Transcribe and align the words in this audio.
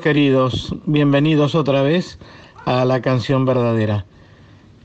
Queridos, 0.00 0.74
bienvenidos 0.84 1.54
otra 1.54 1.82
vez 1.82 2.18
a 2.64 2.84
la 2.84 3.00
canción 3.00 3.44
verdadera. 3.44 4.04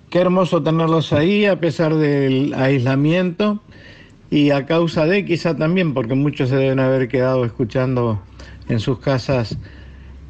Qué 0.10 0.20
hermoso 0.20 0.64
tenerlos 0.64 1.12
ahí 1.12 1.46
a 1.46 1.60
pesar 1.60 1.96
del 1.96 2.54
aislamiento 2.54 3.60
y 4.30 4.52
a 4.52 4.66
causa 4.66 5.06
de 5.06 5.26
quizá 5.26 5.56
también, 5.56 5.94
porque 5.94 6.16
muchos 6.16 6.50
se 6.50 6.56
deben 6.56 6.80
haber 6.80 7.08
quedado 7.08 7.46
escuchando 7.46 8.22
en 8.70 8.80
sus 8.80 9.00
casas 9.00 9.58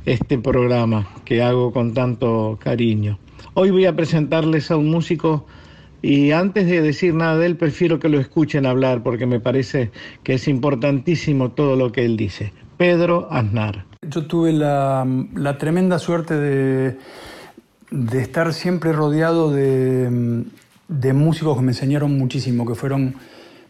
este 0.05 0.38
programa 0.38 1.07
que 1.26 1.41
hago 1.41 1.71
con 1.71 1.93
tanto 1.93 2.57
cariño. 2.62 3.20
Hoy 3.54 3.71
voy 3.71 3.85
a 3.85 3.95
presentarles 3.95 4.71
a 4.71 4.77
un 4.77 4.90
músico 4.90 5.45
y 6.02 6.32
antes 6.32 6.68
de 6.68 6.82
decir 6.82 7.13
nada 7.13 7.38
de 7.38 7.45
él, 7.48 7.57
prefiero 7.57 7.99
que 7.99 8.09
lo 8.09 8.20
escuchen 8.20 8.66
hablar 8.66 9.04
porque 9.04 9.26
me 9.26 9.40
parece 9.40 9.91
que 10.23 10.35
es 10.35 10.48
importantísimo 10.48 11.52
todo 11.52 11.76
lo 11.76 11.91
que 11.91 12.05
él 12.05 12.18
dice. 12.18 12.54
Pedro 12.77 13.27
Aznar. 13.32 13.91
Yo 14.04 14.26
tuve 14.26 14.52
la, 14.52 15.05
tremenda 15.60 15.99
suerte 15.99 16.35
de, 16.35 16.98
estar 18.20 18.52
siempre 18.52 18.94
rodeado 18.94 19.52
de, 19.52 20.34
músicos 21.13 21.55
que 21.55 21.62
me 21.62 21.71
enseñaron 21.71 22.18
muchísimo, 22.18 22.66
que 22.66 22.74
fueron 22.74 23.13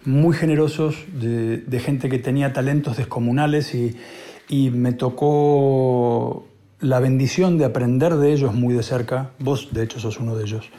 muy 0.05 0.33
generosos, 0.33 1.03
de, 1.19 1.79
gente 1.81 2.07
que 2.07 2.17
tenía 2.17 2.53
talentos 2.53 2.95
descomunales 2.95 3.75
y, 3.75 4.69
me 4.71 4.93
tocó 4.93 6.47
la 6.79 7.01
bendición 7.01 7.57
de 7.57 7.65
aprender 7.65 8.15
de 8.15 8.31
ellos 8.31 8.53
muy 8.53 8.73
de 8.73 8.83
cerca. 8.83 9.31
Vos, 9.37 9.73
de 9.73 9.83
hecho, 9.83 9.99
sos 9.99 10.17
uno 10.17 10.37
de 10.37 10.43
ellos. 10.45 10.69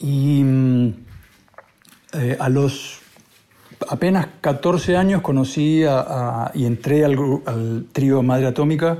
Y 0.00 0.42
eh, 2.12 2.36
a 2.40 2.48
los 2.48 2.97
apenas 3.88 4.28
14 4.40 4.96
años 4.96 5.22
conocí 5.22 5.82
y 6.54 6.64
entré 6.64 7.04
al, 7.04 7.86
trío 7.92 8.22
Madre 8.22 8.46
Atómica, 8.46 8.98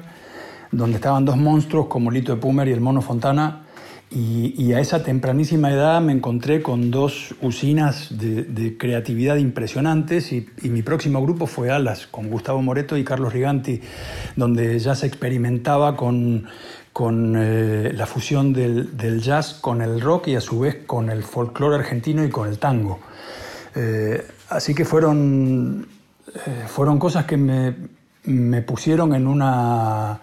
donde 0.71 0.97
estaban 0.97 1.25
dos 1.25 1.37
monstruos 1.37 1.87
como 1.87 2.11
Lito 2.11 2.35
de 2.35 2.41
Pumer 2.41 2.69
y 2.69 2.73
el 2.73 2.81
Mono 2.81 3.03
Fontana. 3.03 3.65
Y, 4.11 4.73
a 4.73 4.81
esa 4.81 5.03
tempranísima 5.03 5.71
edad 5.71 6.01
me 6.01 6.15
encontré 6.15 6.63
con 6.63 6.91
dos 6.91 7.35
usinas 7.43 8.19
de, 8.19 8.77
creatividad 8.79 9.37
impresionantes 9.37 10.33
y, 10.33 10.47
mi 10.63 10.81
próximo 10.83 11.21
grupo 11.21 11.47
fue 11.47 11.71
Alas, 11.71 12.07
con 12.07 12.31
Gustavo 12.31 12.63
Moreto 12.63 12.97
y 12.97 13.05
Carlos 13.05 13.35
Riganti, 13.35 13.81
donde 14.37 14.79
ya 14.79 14.95
se 14.95 15.07
experimentaba 15.07 15.95
con, 15.95 16.47
con 16.95 17.35
eh, 17.37 17.93
la 17.95 18.07
fusión 18.07 18.55
del, 18.55 19.21
jazz 19.21 19.55
con 19.55 19.83
el 19.83 20.01
rock 20.01 20.29
y 20.29 20.37
a 20.37 20.41
su 20.41 20.61
vez 20.61 20.79
con 20.87 21.11
el 21.11 21.23
folclore 21.23 21.77
argentino 21.77 22.25
y 22.25 22.31
con 22.31 22.49
el 22.49 22.59
tango. 22.59 23.01
Eh, 23.75 24.27
así 24.49 24.75
que 24.75 24.85
fueron, 24.85 25.87
eh, 26.35 26.65
fueron 26.67 26.99
cosas 26.99 27.25
que 27.25 27.37
me, 27.37 28.63
pusieron 28.63 29.15
en 29.15 29.27
una 29.27 30.21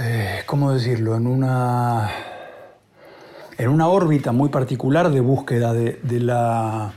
eh, 0.00 0.40
¿cómo 0.46 0.72
decirlo? 0.72 1.16
En 1.16 1.26
una, 1.26 2.10
en 3.56 3.68
una 3.68 3.88
órbita 3.88 4.32
muy 4.32 4.48
particular 4.48 5.10
de 5.10 5.20
búsqueda 5.20 5.72
de, 5.72 6.00
la, 6.20 6.92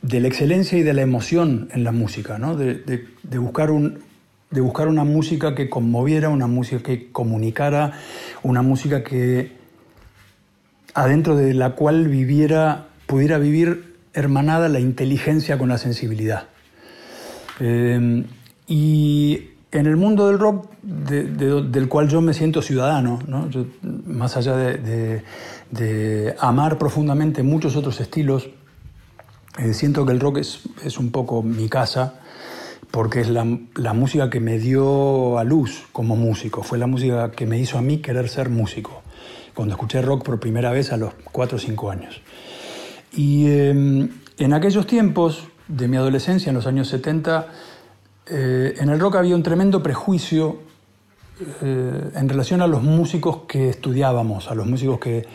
de 0.00 0.20
la 0.20 0.28
excelencia 0.28 0.78
y 0.78 0.82
de 0.82 0.94
la 0.94 1.02
emoción 1.02 1.68
en 1.72 1.84
la 1.84 1.92
música, 1.92 2.38
¿no? 2.38 2.56
de, 2.56 3.04
buscar 3.38 3.70
un, 3.70 4.00
de 4.50 4.60
buscar 4.62 4.88
una 4.88 5.04
música 5.04 5.54
que 5.54 5.68
conmoviera, 5.68 6.30
una 6.30 6.46
música 6.46 6.82
que 6.82 7.12
comunicara, 7.12 7.92
una 8.42 8.62
música 8.62 9.04
que 9.04 9.52
adentro 10.94 11.36
de 11.36 11.52
la 11.52 11.72
cual 11.72 12.08
viviera, 12.08 12.88
pudiera 13.06 13.38
vivir 13.38 13.87
hermanada 14.18 14.68
la 14.68 14.80
inteligencia 14.80 15.58
con 15.58 15.68
la 15.68 15.78
sensibilidad. 15.78 16.48
Eh, 17.60 18.24
y 18.66 19.48
en 19.70 19.86
el 19.86 19.96
mundo 19.96 20.28
del 20.28 20.38
rock, 20.38 20.70
del 20.82 21.88
cual 21.88 22.08
yo 22.08 22.20
me 22.20 22.34
siento 22.34 22.62
ciudadano, 22.62 23.18
más 23.82 24.36
allá 24.36 24.56
de, 24.56 26.34
amar 26.40 26.78
profundamente 26.78 27.42
muchos 27.42 27.76
otros 27.76 28.00
estilos, 28.00 28.48
eh, 29.58 29.74
siento 29.74 30.06
que 30.06 30.12
el 30.12 30.20
rock 30.20 30.38
es, 30.38 30.98
un 30.98 31.10
poco 31.10 31.42
mi 31.42 31.68
casa, 31.68 32.20
porque 32.90 33.20
es 33.20 33.28
la, 33.28 33.44
música 33.92 34.30
que 34.30 34.40
me 34.40 34.58
dio 34.58 35.38
a 35.38 35.44
luz 35.44 35.86
como 35.92 36.16
músico, 36.16 36.62
fue 36.62 36.78
la 36.78 36.86
música 36.86 37.30
que 37.30 37.46
me 37.46 37.58
hizo 37.58 37.78
a 37.78 37.82
mí 37.82 37.98
querer 37.98 38.28
ser 38.28 38.48
músico, 38.48 39.02
cuando 39.54 39.74
escuché 39.74 40.00
rock 40.02 40.24
por 40.24 40.40
primera 40.40 40.70
vez 40.72 40.92
a 40.92 40.96
los 40.96 41.12
4 41.32 41.56
o 41.56 41.60
5 41.60 41.90
años. 41.90 42.22
Y 43.12 43.46
em, 43.46 44.08
en 44.38 44.52
aquellos 44.52 44.86
tiempos 44.86 45.48
de 45.66 45.88
mi 45.88 45.96
adolescencia, 45.96 46.50
en 46.50 46.56
los 46.56 46.66
años 46.66 46.88
70, 46.88 47.48
eh, 48.30 48.74
en 48.78 48.88
el 48.88 49.00
rock 49.00 49.16
había 49.16 49.34
un 49.34 49.42
tremendo 49.42 49.82
prejuicio 49.82 50.60
eh, 51.62 52.10
en 52.14 52.28
relación 52.28 52.62
a 52.62 52.66
los 52.66 52.82
músicos 52.82 53.42
que 53.48 53.68
estudiábamos, 53.68 54.50
a 54.50 54.54
los 54.54 54.66
músicos 54.66 54.98
que, 54.98 55.26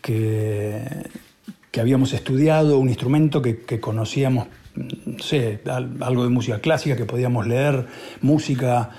que, 0.00 1.80
habíamos 1.80 2.12
estudiado, 2.12 2.78
un 2.78 2.88
instrumento 2.88 3.42
que, 3.42 3.80
conocíamos, 3.80 4.48
no 4.74 5.18
sé, 5.18 5.60
algo 6.00 6.24
de 6.24 6.30
música 6.30 6.60
clásica, 6.60 6.96
que 6.96 7.04
podíamos 7.04 7.46
leer, 7.46 7.86
música. 8.22 8.90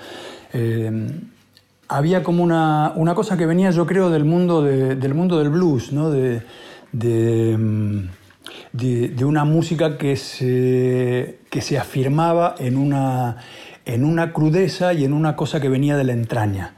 Eh, 0.52 1.10
había 1.88 2.22
como 2.22 2.42
una, 2.42 3.12
cosa 3.14 3.36
que 3.36 3.46
venía, 3.46 3.70
yo 3.70 3.86
creo, 3.86 4.10
del 4.10 4.24
mundo, 4.24 4.62
del, 4.62 5.14
mundo 5.14 5.38
del 5.38 5.50
blues, 5.50 5.92
¿no? 5.92 6.10
de, 6.10 6.42
mm, 7.56 8.21
de, 8.72 9.24
una 9.24 9.44
música 9.44 9.98
que 9.98 10.16
se, 10.16 11.40
que 11.50 11.60
se 11.60 11.78
afirmaba 11.78 12.54
en 12.58 12.76
una, 12.76 13.38
en 13.84 14.04
una 14.04 14.32
crudeza 14.32 14.94
y 14.94 15.04
en 15.04 15.12
una 15.12 15.36
cosa 15.36 15.60
que 15.60 15.68
venía 15.68 15.96
de 15.96 16.04
la 16.04 16.12
entraña. 16.12 16.76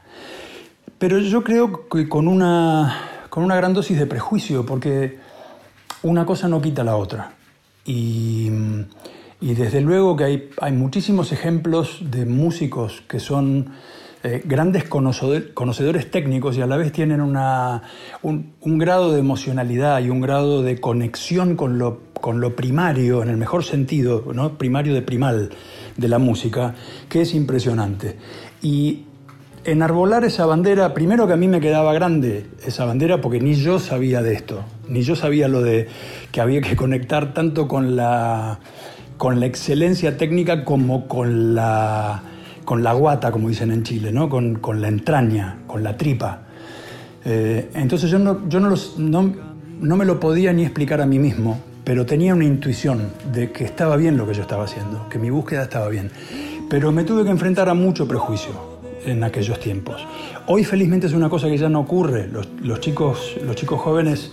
Pero 0.97 1.19
yo 1.19 1.43
creo 1.43 1.87
que 1.89 2.07
con 2.07 2.27
una, 2.27 3.25
con 3.29 3.43
una 3.43 3.55
gran 3.55 3.73
dosis 3.73 3.97
de 3.97 4.05
prejuicio, 4.05 4.65
porque 4.65 5.17
una 6.03 6.25
cosa 6.25 6.47
no 6.47 6.61
quita 6.61 6.83
la 6.83 6.95
otra. 6.95 7.33
Y, 7.85 8.49
y 9.41 9.53
desde 9.53 9.81
luego 9.81 10.15
que 10.15 10.23
hay, 10.23 10.49
hay 10.59 10.71
muchísimos 10.71 11.31
ejemplos 11.31 11.99
de 12.01 12.25
músicos 12.25 13.03
que 13.07 13.19
son 13.19 13.71
eh, 14.27 14.41
grandes 14.43 14.85
conocedores 14.85 16.09
técnicos 16.09 16.57
y 16.57 16.61
a 16.61 16.65
la 16.65 16.77
vez 16.77 16.91
tienen 16.91 17.21
una, 17.21 17.83
un, 18.23 18.79
grado 18.79 19.13
de 19.13 19.19
emocionalidad 19.19 20.01
y 20.01 20.09
un 20.09 20.19
grado 20.19 20.63
de 20.63 20.79
conexión 20.79 21.55
con 21.55 21.77
lo, 21.77 21.99
con 22.19 22.41
lo 22.41 22.55
primario, 22.55 23.21
en 23.21 23.29
el 23.29 23.37
mejor 23.37 23.63
sentido, 23.63 24.23
¿no? 24.33 24.57
primario 24.57 24.95
de 24.95 25.03
primal 25.03 25.51
de 25.95 26.07
la 26.07 26.17
música, 26.17 26.73
que 27.07 27.21
es 27.21 27.35
impresionante. 27.35 28.17
Y 28.63 29.03
enarbolar 29.63 30.23
esa 30.23 30.47
bandera, 30.47 30.95
primero 30.95 31.27
que 31.27 31.33
a 31.33 31.37
mí 31.37 31.47
me 31.47 31.61
quedaba 31.61 31.93
grande 31.93 32.47
esa 32.65 32.83
bandera 32.83 33.21
porque 33.21 33.39
ni 33.39 33.53
yo 33.53 33.77
sabía 33.77 34.23
de 34.23 34.33
esto, 34.33 34.63
ni 34.89 35.03
yo 35.03 35.15
sabía 35.15 35.47
lo 35.47 35.61
de 35.61 35.87
que 36.31 36.41
había 36.41 36.61
que 36.61 36.75
conectar 36.75 37.35
tanto 37.35 37.67
con 37.67 37.95
la, 37.95 38.59
con 39.17 39.39
la 39.39 39.45
excelencia 39.45 40.17
técnica 40.17 40.65
como 40.65 41.07
con 41.07 41.53
la 41.53 42.23
con 42.65 42.83
la 42.83 42.93
guata, 42.93 43.31
como 43.31 43.47
dicen 43.47 43.71
en 43.71 43.83
Chile, 43.83 44.11
¿no? 44.11 44.27
con, 44.27 44.81
la 44.81 44.87
entraña, 44.87 45.59
con 45.67 45.83
la 45.83 45.95
tripa. 45.95 46.41
Eh, 47.23 47.69
entonces 47.75 48.09
yo, 48.09 48.19
no, 48.19 48.49
yo 48.49 48.59
no, 48.59 48.75
no, 48.97 49.95
me 49.95 50.05
lo 50.05 50.19
podía 50.19 50.51
ni 50.51 50.63
explicar 50.63 50.99
a 50.99 51.05
mí 51.05 51.19
mismo, 51.19 51.59
pero 51.83 52.05
tenía 52.05 52.33
una 52.33 52.45
intuición 52.45 53.11
de 53.31 53.51
que 53.51 53.63
estaba 53.63 53.95
bien 53.95 54.17
lo 54.17 54.27
que 54.27 54.33
yo 54.33 54.41
estaba 54.41 54.65
haciendo, 54.65 55.07
que 55.09 55.19
mi 55.19 55.29
búsqueda 55.29 55.63
estaba 55.63 55.87
bien. 55.87 56.09
Pero 56.69 56.91
me 56.91 57.03
tuve 57.03 57.23
que 57.23 57.29
enfrentar 57.29 57.69
a 57.69 57.75
mucho 57.75 58.07
prejuicio 58.07 58.51
en 59.05 59.23
aquellos 59.23 59.59
tiempos. 59.59 60.05
Hoy 60.47 60.63
felizmente 60.63 61.05
es 61.05 61.13
una 61.13 61.29
cosa 61.29 61.47
que 61.47 61.57
ya 61.57 61.69
no 61.69 61.81
ocurre. 61.81 62.27
Los, 62.27 62.79
chicos, 62.79 63.37
los 63.45 63.55
chicos 63.55 63.79
jóvenes 63.79 64.31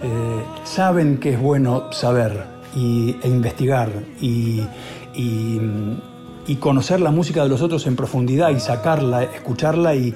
eh, 0.00 0.42
saben 0.62 1.18
que 1.18 1.30
es 1.30 1.40
bueno 1.40 1.92
saber 1.92 2.44
y, 2.76 3.16
e 3.22 3.28
investigar 3.28 3.90
y 4.20 4.62
y 6.46 6.56
conocer 6.56 7.00
la 7.00 7.10
música 7.10 7.42
de 7.42 7.48
los 7.48 7.62
otros 7.62 7.86
en 7.86 7.96
profundidad 7.96 8.50
y 8.50 8.60
sacarla, 8.60 9.22
escucharla 9.22 9.94
y, 9.94 10.14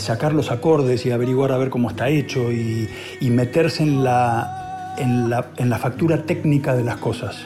sacar 0.00 0.32
los 0.32 0.50
acordes 0.50 1.04
y 1.06 1.10
averiguar 1.10 1.52
a 1.52 1.58
ver 1.58 1.70
cómo 1.70 1.90
está 1.90 2.08
hecho 2.08 2.52
y, 2.52 2.88
meterse 3.30 3.82
en 3.82 4.02
la, 4.02 4.94
en, 4.98 5.30
la, 5.30 5.78
factura 5.78 6.22
técnica 6.22 6.74
de 6.74 6.84
las 6.84 6.96
cosas. 6.96 7.36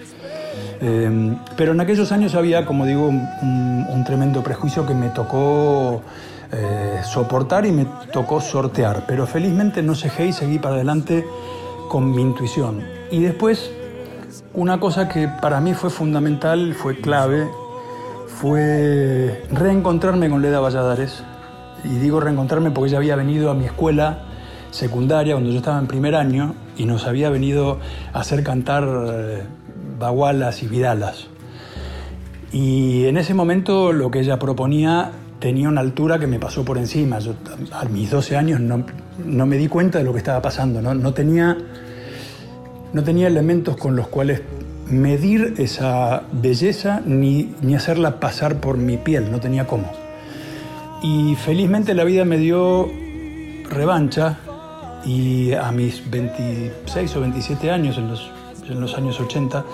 Em, 0.80 1.36
pero 1.56 1.72
en 1.72 1.80
aquellos 1.80 2.12
años 2.12 2.34
había, 2.34 2.64
como 2.64 2.86
digo, 2.86 3.08
un, 3.08 4.04
tremendo 4.06 4.42
prejuicio 4.42 4.86
que 4.86 4.94
me 4.94 5.08
tocó 5.10 6.02
eh, 6.52 7.00
soportar 7.04 7.66
y 7.66 7.72
me 7.72 7.86
tocó 8.12 8.40
sortear. 8.40 9.04
Pero 9.06 9.26
felizmente 9.26 9.82
no 9.82 9.94
cejé 9.94 10.26
y 10.26 10.32
seguí 10.32 10.58
para 10.58 10.76
adelante 10.76 11.24
con 11.88 12.10
mi 12.10 12.22
intuición. 12.22 12.82
Y 13.10 13.20
después, 13.20 13.70
una 14.54 14.80
cosa 14.80 15.08
que 15.08 15.28
para 15.28 15.60
mí 15.60 15.74
fue 15.74 15.90
fundamental, 15.90 16.74
fue 16.74 17.00
clave, 17.00 17.48
fue 18.40 19.42
reencontrarme 19.52 20.30
con 20.30 20.40
Leda 20.40 20.60
Valladares. 20.60 21.22
Y 21.84 21.98
digo 21.98 22.20
reencontrarme 22.20 22.70
porque 22.70 22.88
ella 22.88 22.96
había 22.96 23.14
venido 23.14 23.50
a 23.50 23.54
mi 23.54 23.66
escuela 23.66 24.22
secundaria 24.70 25.34
cuando 25.34 25.50
yo 25.50 25.58
estaba 25.58 25.78
en 25.78 25.86
primer 25.86 26.14
año 26.14 26.54
y 26.78 26.86
nos 26.86 27.06
había 27.06 27.28
venido 27.28 27.80
a 28.14 28.20
hacer 28.20 28.42
cantar 28.42 28.88
eh, 28.88 29.42
bagualas 29.98 30.62
y 30.62 30.68
vidalas. 30.68 31.26
Y 32.50 33.04
en 33.04 33.18
ese 33.18 33.34
momento 33.34 33.92
lo 33.92 34.10
que 34.10 34.20
ella 34.20 34.38
proponía 34.38 35.10
tenía 35.38 35.68
una 35.68 35.82
altura 35.82 36.18
que 36.18 36.26
me 36.26 36.38
pasó 36.38 36.64
por 36.64 36.78
encima. 36.78 37.18
Yo 37.18 37.34
a 37.72 37.84
mis 37.84 38.10
12 38.10 38.38
años 38.38 38.58
no, 38.58 38.86
no 39.22 39.44
me 39.44 39.58
di 39.58 39.68
cuenta 39.68 39.98
de 39.98 40.04
lo 40.04 40.12
que 40.12 40.18
estaba 40.18 40.40
pasando, 40.40 40.80
no, 40.80 40.94
no, 40.94 41.12
tenía, 41.12 41.58
no 42.94 43.04
tenía 43.04 43.26
elementos 43.26 43.76
con 43.76 43.96
los 43.96 44.08
cuales 44.08 44.40
medir 44.90 45.54
esa 45.58 46.22
belleza 46.32 47.00
ni, 47.04 47.54
ni 47.62 47.74
hacerla 47.74 48.20
pasar 48.20 48.60
por 48.60 48.76
mi 48.76 48.96
piel, 48.96 49.30
no 49.30 49.40
tenía 49.40 49.66
cómo. 49.66 49.90
Y 51.02 51.34
felizmente 51.36 51.94
la 51.94 52.04
vida 52.04 52.24
me 52.24 52.36
dio 52.36 52.90
revancha 53.70 54.38
y 55.04 55.54
a 55.54 55.70
mis 55.72 56.10
26 56.10 57.16
o 57.16 57.20
27 57.20 57.70
años, 57.70 57.96
en 57.96 58.08
los, 58.08 58.30
en 58.68 58.80
los 58.80 58.94
años 58.96 59.18
80, 59.20 59.64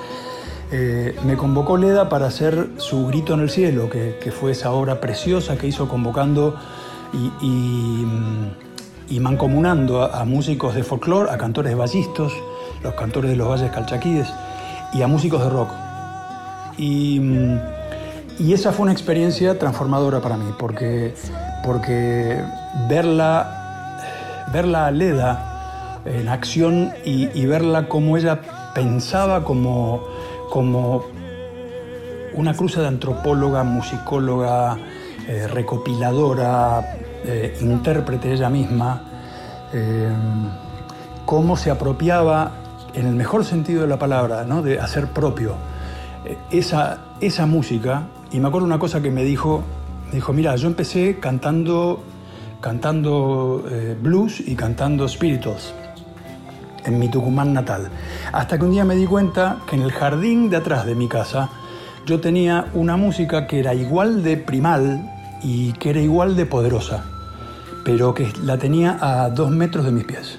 eh, 0.72 1.16
me 1.24 1.36
convocó 1.36 1.76
Leda 1.76 2.08
para 2.08 2.26
hacer 2.26 2.68
su 2.76 3.06
Grito 3.06 3.34
en 3.34 3.40
el 3.40 3.50
Cielo, 3.50 3.88
que, 3.90 4.18
que 4.22 4.30
fue 4.30 4.52
esa 4.52 4.72
obra 4.72 5.00
preciosa 5.00 5.56
que 5.56 5.66
hizo 5.66 5.88
convocando 5.88 6.56
y, 7.12 7.44
y, 7.44 8.06
y 9.08 9.20
mancomunando 9.20 10.02
a, 10.02 10.24
músicos 10.24 10.74
de 10.74 10.82
folclore, 10.82 11.30
a 11.30 11.38
cantores 11.38 11.72
de 11.72 11.78
los 12.82 12.94
cantores 12.94 13.30
de 13.30 13.36
los 13.36 13.48
valles 13.48 13.70
calchaquíes 13.70 14.28
y 14.92 15.02
a 15.02 15.06
músicos 15.06 15.42
de 15.42 15.50
rock. 15.50 15.70
Y, 16.78 17.20
y 18.38 18.52
esa 18.52 18.72
fue 18.72 18.84
una 18.84 18.92
experiencia 18.92 19.58
transformadora 19.58 20.20
para 20.20 20.36
mí, 20.36 20.52
porque, 20.58 21.14
porque 21.64 22.40
verla, 22.88 24.48
verla 24.52 24.86
a 24.86 24.90
Leda 24.90 26.00
en 26.04 26.28
acción 26.28 26.92
y, 27.04 27.28
y 27.38 27.46
verla 27.46 27.88
como 27.88 28.16
ella 28.16 28.40
pensaba 28.74 29.42
como, 29.42 30.02
como 30.50 31.04
una 32.34 32.54
cruza 32.54 32.82
de 32.82 32.88
antropóloga, 32.88 33.64
musicóloga, 33.64 34.76
eh, 35.26 35.48
recopiladora, 35.48 36.96
eh, 37.24 37.56
intérprete 37.60 38.32
ella 38.32 38.50
misma, 38.50 39.02
eh, 39.72 40.12
cómo 41.24 41.56
se 41.56 41.70
apropiaba, 41.70 42.52
en 42.96 43.06
el 43.06 43.14
mejor 43.14 43.44
sentido 43.44 43.82
de 43.82 43.88
la 43.88 43.98
palabra, 43.98 44.44
¿no? 44.44 44.62
de 44.62 44.80
hacer 44.80 45.06
propio 45.08 45.54
esa, 46.50 46.98
esa 47.20 47.46
música. 47.46 48.08
Y 48.32 48.40
me 48.40 48.48
acuerdo 48.48 48.66
una 48.66 48.78
cosa 48.78 49.00
que 49.00 49.10
me 49.10 49.22
dijo, 49.22 49.62
me 50.08 50.16
dijo, 50.16 50.32
mira, 50.32 50.56
yo 50.56 50.66
empecé 50.66 51.18
cantando, 51.20 52.02
cantando 52.60 53.64
blues 54.02 54.40
y 54.40 54.56
cantando 54.56 55.06
spirituals 55.08 55.72
en 56.86 56.98
mi 56.98 57.08
Tucumán 57.08 57.52
natal. 57.52 57.88
Hasta 58.32 58.58
que 58.58 58.64
un 58.64 58.70
día 58.70 58.84
me 58.84 58.94
di 58.94 59.06
cuenta 59.06 59.58
que 59.68 59.76
en 59.76 59.82
el 59.82 59.92
jardín 59.92 60.48
de 60.48 60.56
atrás 60.56 60.86
de 60.86 60.94
mi 60.94 61.08
casa 61.08 61.50
yo 62.06 62.20
tenía 62.20 62.66
una 62.72 62.96
música 62.96 63.46
que 63.46 63.58
era 63.58 63.74
igual 63.74 64.22
de 64.22 64.36
primal 64.36 65.12
y 65.42 65.72
que 65.74 65.90
era 65.90 66.00
igual 66.00 66.36
de 66.36 66.46
poderosa, 66.46 67.04
pero 67.84 68.14
que 68.14 68.32
la 68.42 68.56
tenía 68.58 68.96
a 69.00 69.28
dos 69.28 69.50
metros 69.50 69.84
de 69.84 69.92
mis 69.92 70.04
pies. 70.04 70.38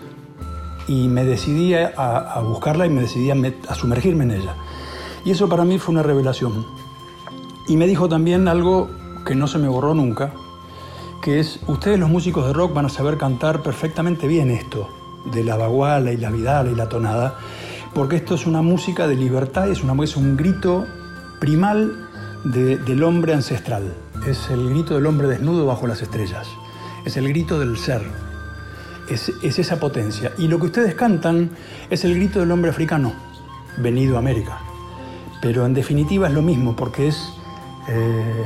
Y 0.88 1.08
me 1.08 1.26
decidí 1.26 1.74
a, 1.74 2.42
buscarla 2.44 2.86
y 2.86 2.90
me 2.90 3.02
decidí 3.02 3.30
a, 3.32 3.76
sumergirme 3.76 4.24
en 4.24 4.32
ella. 4.32 4.56
Y 5.26 5.32
eso 5.32 5.50
para 5.50 5.66
mí 5.66 5.78
fue 5.80 5.94
una 5.94 6.04
revelación. 6.04 6.66
Y 7.68 7.76
me 7.76 7.88
dijo 7.88 8.08
también 8.08 8.48
algo 8.48 8.90
que 9.26 9.36
no 9.36 9.48
se 9.48 9.58
me 9.58 9.68
borró 9.68 9.94
nunca, 9.94 10.34
que 11.22 11.40
es, 11.40 11.60
ustedes 11.68 12.00
los 12.00 12.10
músicos 12.10 12.48
de 12.48 12.54
rock 12.54 12.74
van 12.74 12.86
a 12.86 12.90
saber 12.90 13.18
cantar 13.18 13.62
perfectamente 13.62 14.28
bien 14.28 14.50
esto, 14.50 14.88
de 15.26 15.44
la 15.44 15.58
baguala 15.58 16.14
y 16.14 16.18
la 16.18 16.30
vidala 16.30 16.72
y 16.72 16.76
la 16.76 16.88
tonada, 16.88 17.38
porque 17.94 18.16
esto 18.16 18.36
es 18.36 18.48
una 18.48 18.62
música 18.62 19.08
de 19.08 19.16
libertad, 19.16 19.70
es, 19.70 19.84
una, 19.84 20.02
es 20.04 20.16
un 20.16 20.38
grito 20.38 20.86
primal 21.42 22.08
de, 22.46 22.78
del 22.78 23.04
hombre 23.04 23.34
ancestral, 23.34 23.94
es 24.26 24.50
el 24.50 24.70
grito 24.70 24.96
del 24.96 25.06
hombre 25.06 25.28
desnudo 25.28 25.66
bajo 25.66 25.88
las 25.88 26.02
estrellas, 26.02 26.48
es 27.04 27.18
el 27.18 27.28
grito 27.28 27.60
del 27.60 27.78
ser, 27.78 28.04
es, 29.10 29.32
es 29.44 29.60
esa 29.60 29.80
potencia. 29.80 30.32
Y 30.38 30.48
lo 30.48 30.60
que 30.60 30.68
ustedes 30.68 30.96
cantan 30.96 31.52
es 31.90 32.06
el 32.06 32.16
grito 32.16 32.40
del 32.40 32.52
hombre 32.52 32.72
africano, 32.72 33.14
venido 33.78 34.16
a 34.16 34.20
América, 34.20 34.60
pero 35.42 35.66
en 35.66 35.74
definitiva 35.74 36.28
es 36.28 36.34
lo 36.34 36.42
mismo, 36.42 36.76
porque 36.76 37.08
es, 37.08 37.30
eh, 37.88 38.46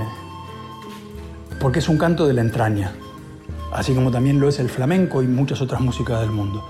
porque 1.59 1.79
es 1.79 1.89
un 1.89 1.97
canto 1.97 2.27
de 2.27 2.33
la 2.33 2.41
entraña, 2.41 2.93
así 3.71 3.93
como 3.93 4.11
también 4.11 4.39
lo 4.39 4.49
es 4.49 4.59
el 4.59 4.69
flamenco 4.69 5.23
y 5.23 5.27
muchas 5.27 5.61
otras 5.61 5.81
músicas 5.81 6.19
del 6.21 6.31
mundo. 6.31 6.65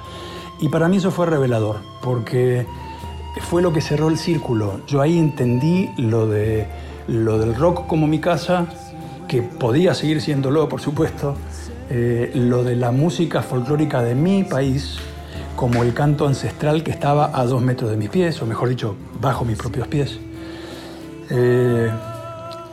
Y 0.60 0.70
para 0.70 0.88
mí 0.88 0.98
eso 0.98 1.10
fue 1.10 1.26
revelador, 1.26 1.78
porque 2.02 2.68
fue 3.40 3.62
lo 3.62 3.74
que 3.74 3.82
cerró 3.82 4.10
el 4.10 4.18
círculo. 4.18 4.82
Yo 4.88 5.02
ahí 5.02 5.18
entendí 5.18 5.90
lo, 5.98 6.28
de, 6.28 6.68
lo 7.08 7.40
del 7.40 7.56
rock 7.56 7.88
como 7.88 8.06
mi 8.06 8.20
casa, 8.20 8.68
que 9.28 9.42
podía 9.42 9.94
seguir 9.94 10.22
siéndolo, 10.22 10.68
por 10.70 10.82
supuesto, 10.82 11.36
eh, 11.94 12.32
lo 12.36 12.64
de 12.64 12.78
la 12.78 12.92
música 12.92 13.42
folclórica 13.42 14.02
de 14.02 14.16
mi 14.16 14.46
país, 14.46 14.98
como 15.58 15.84
el 15.84 15.94
canto 15.94 16.26
ancestral 16.26 16.84
que 16.84 16.92
estaba 16.92 17.38
a 17.38 17.44
dos 17.44 17.62
metros 17.62 17.92
de 17.92 17.98
mis 17.98 18.10
pies, 18.10 18.42
o 18.42 18.46
mejor 18.46 18.70
dicho, 18.70 18.96
bajo 19.20 19.44
mis 19.44 19.58
propios 19.58 19.90
pies. 19.90 20.18
Eh, 21.30 21.92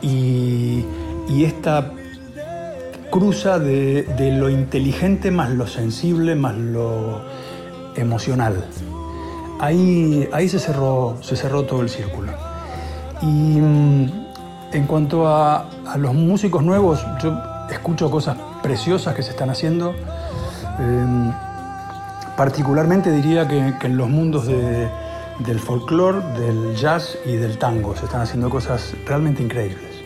y, 0.01 0.85
esta 1.43 1.91
cruza 3.11 3.59
de, 3.59 4.03
de, 4.03 4.31
lo 4.31 4.49
inteligente 4.49 5.31
más 5.31 5.49
lo 5.49 5.67
sensible 5.67 6.35
más 6.35 6.55
lo 6.55 7.21
emocional. 7.95 8.65
Ahí, 9.59 10.29
ahí 10.31 10.47
se, 10.47 10.59
cerró, 10.59 11.17
se 11.21 11.35
cerró 11.35 11.63
todo 11.63 11.81
el 11.81 11.89
círculo. 11.89 12.31
Y 13.21 13.25
mm, 13.25 14.11
en 14.73 14.85
cuanto 14.85 15.27
a, 15.27 15.69
a, 15.85 15.97
los 15.97 16.13
músicos 16.13 16.63
nuevos, 16.63 17.05
yo 17.21 17.37
escucho 17.69 18.09
cosas 18.11 18.37
preciosas 18.61 19.15
que 19.15 19.23
se 19.23 19.31
están 19.31 19.49
haciendo. 19.49 19.93
Eh, 20.79 21.31
particularmente 22.37 23.11
diría 23.11 23.47
que, 23.47 23.73
en 23.81 23.97
los 23.97 24.09
mundos 24.09 24.47
de, 24.47 24.89
del 25.39 25.59
folclore, 25.59 26.19
del 26.39 26.75
jazz 26.75 27.17
y 27.25 27.33
del 27.33 27.57
tango 27.57 27.95
se 27.95 28.05
están 28.05 28.21
haciendo 28.21 28.49
cosas 28.49 28.93
realmente 29.05 29.43
increíbles 29.43 29.99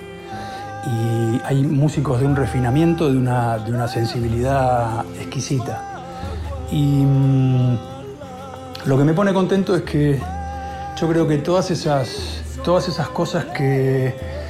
y 0.86 1.42
hay 1.46 1.64
músicos 1.64 2.20
de 2.20 2.26
un 2.26 2.36
refinamiento, 2.36 3.10
de 3.10 3.18
una, 3.18 3.58
de 3.58 3.72
una 3.72 3.88
sensibilidad 3.88 5.06
exquisita. 5.20 5.82
Y 6.72 7.06
mmm, 7.06 7.78
lo 8.86 8.98
que 8.98 9.04
me 9.04 9.14
pone 9.14 9.34
contento 9.34 9.76
es 9.76 9.84
que 9.84 10.20
yo 11.00 11.08
creo 11.08 11.28
que 11.28 11.38
todas 11.38 11.72
esas, 11.72 12.42
todas 12.64 12.88
esas 12.88 13.08
cosas 13.10 13.46
que, 13.46 14.43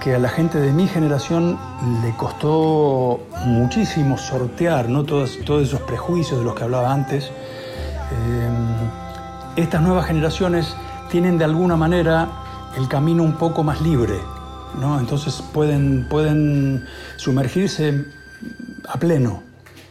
que 0.00 0.14
a 0.14 0.18
la 0.18 0.30
gente 0.30 0.58
de 0.58 0.72
mi 0.72 0.88
generación 0.88 1.58
le 2.02 2.16
costó 2.16 3.20
muchísimo 3.44 4.16
sortear, 4.16 4.88
¿no? 4.88 5.04
todos, 5.04 5.38
todos 5.44 5.68
esos 5.68 5.82
prejuicios 5.82 6.38
de 6.38 6.44
los 6.44 6.54
que 6.54 6.64
hablaba 6.64 6.92
antes, 6.92 7.26
eh, 7.26 8.48
estas 9.56 9.82
nuevas 9.82 10.06
generaciones 10.06 10.74
tienen 11.10 11.36
de 11.36 11.44
alguna 11.44 11.76
manera 11.76 12.28
el 12.76 12.88
camino 12.88 13.22
un 13.22 13.34
poco 13.34 13.62
más 13.62 13.80
libre, 13.82 14.14
¿no? 14.80 14.98
Entonces 14.98 15.42
pueden, 15.52 16.06
pueden 16.08 16.86
sumergirse 17.16 18.04
a 18.88 18.98
pleno 18.98 19.42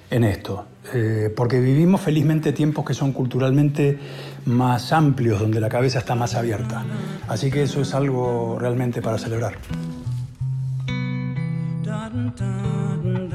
en 0.10 0.24
esto, 0.24 0.66
eh, 0.94 1.32
porque 1.36 1.60
vivimos 1.60 2.01
felizmente 2.01 2.51
tiempos 2.51 2.86
que 2.86 2.94
son 2.94 3.12
culturalmente 3.12 4.00
más 4.46 4.92
amplios, 4.92 5.39
donde 5.39 5.60
la 5.60 5.70
cabeza 5.70 6.00
está 6.00 6.16
más 6.16 6.36
abierta. 6.36 6.84
Así 7.28 7.51
que 7.51 7.63
eso 7.63 7.82
es 7.82 7.94
algo 7.94 8.58
realmente 8.60 9.01
para 9.01 9.18
celebrar. 9.18 9.58
dun, 12.12 12.34
dun, 12.38 13.04
dun. 13.04 13.28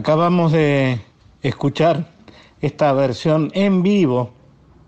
Acabamos 0.00 0.50
de 0.52 0.98
escuchar 1.42 2.08
esta 2.62 2.90
versión 2.94 3.50
en 3.52 3.82
vivo. 3.82 4.30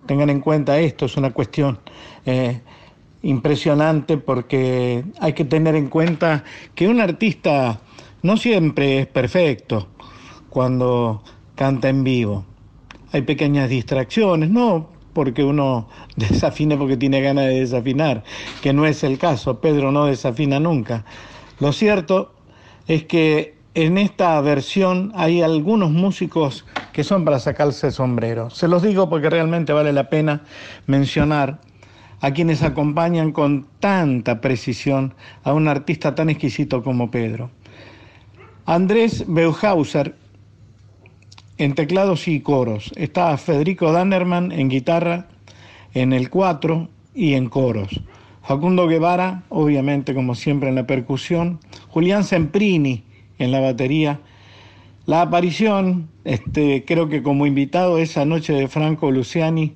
Tengan 0.07 0.31
en 0.31 0.41
cuenta 0.41 0.79
esto, 0.79 1.05
es 1.05 1.19
una 1.19 1.35
cuestión 1.35 1.81
eh, 2.25 2.63
impresionante 3.21 4.17
porque 4.17 5.05
hay 5.21 5.35
que 5.35 5.45
tener 5.45 5.75
en 5.75 5.91
cuenta 5.91 6.45
que 6.75 6.89
un 6.89 6.99
artista 6.99 7.83
no 8.23 8.39
siempre 8.39 9.01
es 9.01 9.07
perfecto 9.07 9.89
cuando 10.49 11.23
canta 11.57 11.91
en 11.91 12.05
vivo. 12.05 12.47
Hay 13.13 13.21
pequeñas 13.21 13.69
distracciones, 13.69 14.49
no 14.49 14.89
porque 15.13 15.45
uno 15.45 15.91
desafine 16.17 16.79
porque 16.79 16.97
tiene 16.97 17.21
ganas 17.21 17.49
de 17.49 17.61
desafinar, 17.61 18.25
que 18.63 18.73
no 18.73 18.87
es 18.87 19.05
el 19.05 19.19
caso. 19.19 19.61
Pedro 19.61 19.93
no 19.93 20.07
desafina 20.07 20.59
nunca. 20.59 21.05
Lo 21.61 21.71
cierto 21.75 22.33
es 22.87 23.05
que 23.05 23.61
en 23.75 23.97
esta 23.97 24.41
versión 24.41 25.13
hay 25.15 25.41
algunos 25.41 25.91
músicos 25.91 26.67
que 26.93 27.05
son 27.05 27.25
para 27.25 27.39
sacarse 27.39 27.87
el 27.87 27.93
sombrero. 27.93 28.51
Se 28.51 28.69
los 28.69 28.83
digo 28.83 29.09
porque 29.09 29.31
realmente 29.31 29.73
vale 29.73 29.93
la 29.93 30.11
pena 30.11 30.43
mencionar 30.87 31.61
a 32.21 32.31
quienes 32.33 32.63
acompañan 32.63 33.33
con 33.33 33.67
tanta 33.81 34.41
precisión 34.41 35.15
a 35.43 35.53
un 35.53 35.69
artista 35.69 36.15
tan 36.15 36.29
exquisito 36.29 36.83
como 36.83 37.11
Pedro. 37.11 37.51
Andrés 38.67 39.25
Beuhauser 39.27 40.15
en 41.59 41.75
teclados 41.75 42.29
y 42.29 42.41
coros. 42.41 42.93
Está 42.97 43.37
Federico 43.39 43.93
Dannerman 43.93 44.53
en 44.53 44.69
guitarra, 44.69 45.27
en 45.95 46.13
el 46.13 46.31
4 46.31 46.89
y 47.15 47.35
en 47.35 47.49
coros. 47.49 48.01
Facundo 48.43 48.87
Guevara, 48.87 49.43
obviamente 49.49 50.15
como 50.15 50.35
siempre 50.35 50.69
en 50.69 50.75
la 50.75 50.87
percusión. 50.87 51.59
Julián 51.89 52.25
Semprini 52.25 53.05
en 53.39 53.51
la 53.51 53.61
batería. 53.61 54.21
La 55.07 55.23
aparición, 55.23 56.09
este, 56.25 56.85
creo 56.85 57.09
que 57.09 57.23
como 57.23 57.47
invitado 57.47 57.99
esa 57.99 58.25
noche 58.25 58.53
de 58.53 58.69
Franco 58.69 59.11
Luciani 59.11 59.75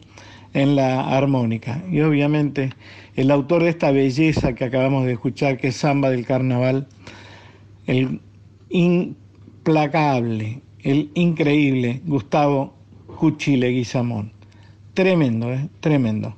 en 0.54 0.76
la 0.76 1.16
armónica. 1.16 1.82
Y 1.90 2.00
obviamente 2.00 2.70
el 3.16 3.30
autor 3.30 3.62
de 3.62 3.70
esta 3.70 3.90
belleza 3.90 4.54
que 4.54 4.64
acabamos 4.64 5.04
de 5.04 5.12
escuchar, 5.12 5.58
que 5.58 5.68
es 5.68 5.76
Samba 5.76 6.10
del 6.10 6.24
Carnaval, 6.24 6.86
el 7.86 8.20
implacable, 8.70 10.60
el 10.82 11.10
increíble 11.14 12.00
Gustavo 12.04 12.74
Cuchi 13.18 13.56
Leguizamón. 13.56 14.32
tremendo, 14.94 15.52
¿eh? 15.52 15.68
tremendo. 15.80 16.34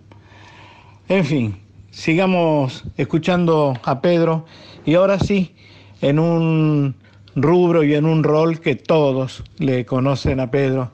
En 1.08 1.24
fin, 1.24 1.56
sigamos 1.90 2.84
escuchando 2.96 3.74
a 3.84 4.00
Pedro 4.00 4.46
y 4.84 4.94
ahora 4.94 5.18
sí, 5.18 5.54
en 6.00 6.18
un 6.18 6.94
rubro 7.42 7.84
y 7.84 7.94
en 7.94 8.04
un 8.04 8.22
rol 8.22 8.60
que 8.60 8.74
todos 8.76 9.44
le 9.58 9.84
conocen 9.84 10.40
a 10.40 10.50
Pedro, 10.50 10.92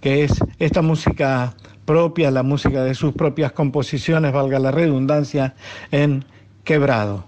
que 0.00 0.24
es 0.24 0.32
esta 0.58 0.82
música 0.82 1.54
propia, 1.84 2.30
la 2.30 2.42
música 2.42 2.84
de 2.84 2.94
sus 2.94 3.14
propias 3.14 3.52
composiciones, 3.52 4.32
valga 4.32 4.58
la 4.58 4.70
redundancia, 4.70 5.54
en 5.90 6.24
quebrado. 6.64 7.24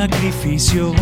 Sacrificio, 0.00 0.94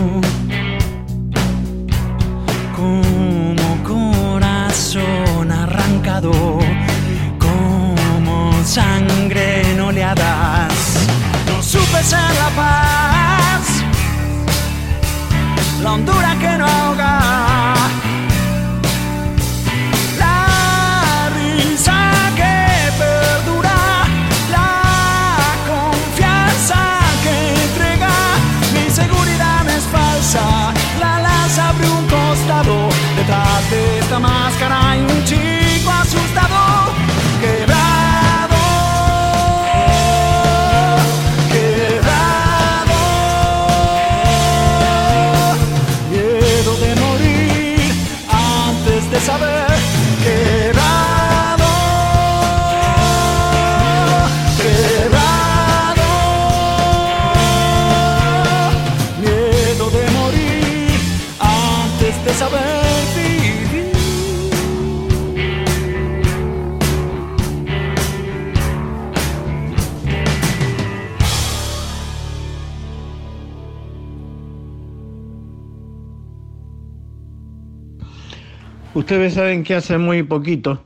Ustedes 78.99 79.35
saben 79.35 79.63
que 79.63 79.77
hace 79.77 79.97
muy 79.97 80.25
poquito 80.25 80.83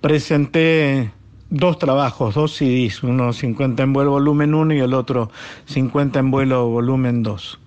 presenté 0.00 1.12
dos 1.48 1.78
trabajos, 1.78 2.34
dos 2.34 2.56
CDs, 2.56 3.04
uno 3.04 3.32
50 3.32 3.84
en 3.84 3.92
vuelo 3.92 4.10
volumen 4.10 4.52
1 4.52 4.74
y 4.74 4.80
el 4.80 4.94
otro 4.94 5.30
50 5.66 6.18
en 6.18 6.32
vuelo 6.32 6.68
volumen 6.68 7.22
2. 7.22 7.60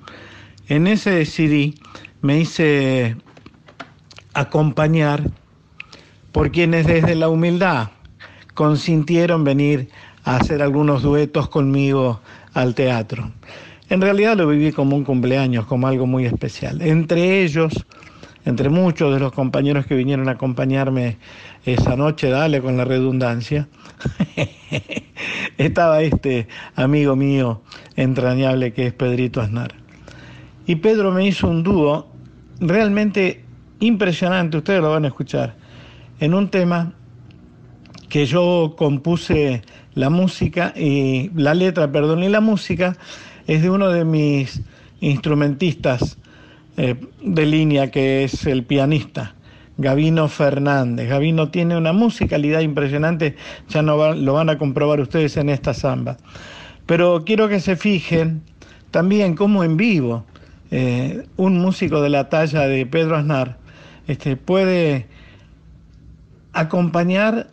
En 0.68 0.86
ese 0.86 1.26
CD 1.26 1.76
me 2.22 2.42
hice 2.42 3.16
acompañar 4.34 5.32
por 6.34 6.52
quienes 6.52 6.86
desde 6.86 7.16
la 7.16 7.30
humildad 7.30 7.92
consintieron 8.56 9.46
venir 9.46 9.88
a 10.26 10.36
hacer 10.36 10.62
algunos 10.62 11.04
duetos 11.04 11.48
conmigo 11.48 12.20
al 12.54 12.76
teatro. 12.76 13.32
En 13.88 14.02
realidad 14.02 14.36
lo 14.36 14.46
viví 14.46 14.74
como 14.74 14.98
un 14.98 15.06
cumpleaños, 15.06 15.66
como 15.68 15.88
algo 15.88 16.06
muy 16.06 16.26
especial. 16.26 16.82
Entre 16.82 17.44
ellos, 17.44 17.86
entre 18.46 18.70
muchos 18.70 19.14
de 19.14 19.20
los 19.20 19.32
compañeros 19.32 19.86
que 19.86 19.96
vinieron 19.96 20.28
a 20.28 20.34
acompañarme 20.34 21.18
esa 21.66 21.96
noche, 21.96 22.30
dale 22.30 22.62
con 22.62 22.78
la 22.78 22.86
redundancia, 22.86 23.68
estaba 25.58 26.02
este 26.02 26.48
amigo 26.76 27.16
mío 27.16 27.62
entrañable 27.96 28.74
que 28.74 28.88
es 28.88 28.94
Pedrito 28.94 29.42
Aznar. 29.42 29.74
Y 30.66 30.76
Pedro 30.76 31.12
me 31.12 31.28
hizo 31.28 31.48
un 31.48 31.64
dúo 31.64 32.08
realmente 32.60 33.44
impresionante, 33.80 34.58
ustedes 34.58 34.82
lo 34.82 34.92
van 34.92 35.06
a 35.06 35.10
escuchar, 35.10 35.56
en 36.20 36.34
un 36.34 36.50
tema 36.50 36.94
que 38.10 38.26
yo 38.26 38.76
compuse 38.78 39.62
la 39.94 40.10
música 40.10 40.74
y 40.76 41.32
la 41.36 41.54
letra, 41.54 41.92
perdón, 41.92 42.24
y 42.24 42.30
la 42.30 42.42
música 42.42 42.96
es 43.48 43.62
de 43.62 43.70
uno 43.70 43.90
de 43.90 44.06
mis 44.06 44.62
instrumentistas 45.02 46.18
eh, 46.78 46.96
de 47.22 47.46
línea 47.46 47.92
que 47.92 48.24
es 48.24 48.46
el 48.46 48.64
pianista. 48.64 49.36
Gavino 49.78 50.28
Fernández. 50.28 51.10
Gavino 51.10 51.50
tiene 51.50 51.76
una 51.76 51.94
musicalidad 51.94 52.62
impresionante, 52.62 53.36
ya 53.70 53.82
no 53.82 54.14
lo 54.14 54.34
van 54.34 54.50
a 54.50 54.58
comprobar 54.58 55.00
ustedes 55.00 55.36
en 55.38 55.50
esta 55.50 55.74
samba. 55.74 56.18
Pero 56.86 57.24
quiero 57.26 57.50
que 57.50 57.60
se 57.60 57.76
fijen 57.76 58.44
también 58.92 59.36
cómo 59.36 59.64
en 59.64 59.78
vivo 59.78 60.26
eh, 60.70 61.26
un 61.38 61.60
músico 61.60 62.02
de 62.02 62.10
la 62.10 62.30
talla 62.30 62.68
de 62.68 62.86
Pedro 62.86 63.16
Aznar 63.16 63.58
este, 64.08 64.36
puede 64.36 65.08
acompañar 66.52 67.48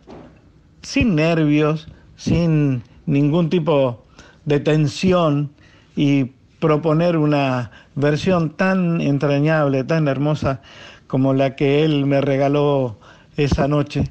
sin 0.81 1.15
nervios, 1.15 1.87
sin 2.15 2.83
ningún 3.05 3.49
tipo 3.49 4.05
de 4.45 4.59
tensión 4.59 5.51
y 5.95 6.31
proponer 6.59 7.17
una 7.17 7.71
versión 7.95 8.51
tan 8.51 9.01
entrañable, 9.01 9.83
tan 9.83 10.07
hermosa 10.07 10.61
como 11.07 11.33
la 11.33 11.55
que 11.55 11.83
él 11.83 12.05
me 12.05 12.21
regaló 12.21 12.97
esa 13.37 13.67
noche 13.67 14.09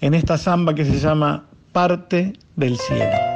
en 0.00 0.14
esta 0.14 0.38
samba 0.38 0.74
que 0.74 0.84
se 0.84 0.98
llama 0.98 1.46
Parte 1.72 2.34
del 2.56 2.76
Cielo. 2.78 3.33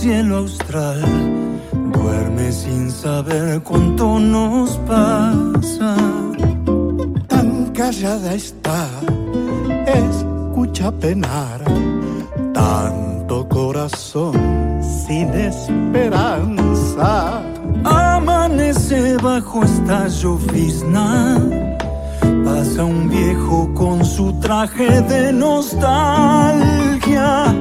Cielo 0.00 0.38
austral 0.38 1.02
duerme 1.72 2.52
sin 2.52 2.88
saber 2.88 3.60
cuánto 3.62 4.20
nos 4.20 4.76
pasa. 4.86 5.96
Tan 7.26 7.72
callada 7.74 8.34
está, 8.34 8.86
escucha 9.86 10.92
penar 10.92 11.64
tanto 12.54 13.48
corazón 13.48 14.34
sin 14.80 15.30
esperanza. 15.30 17.42
Amanece 17.84 19.16
bajo 19.16 19.64
esta 19.64 20.06
llovizna. 20.06 21.40
Pasa 22.44 22.84
un 22.84 23.08
viejo 23.08 23.68
con 23.74 24.04
su 24.04 24.32
traje 24.38 25.00
de 25.02 25.32
nostalgia. 25.32 27.52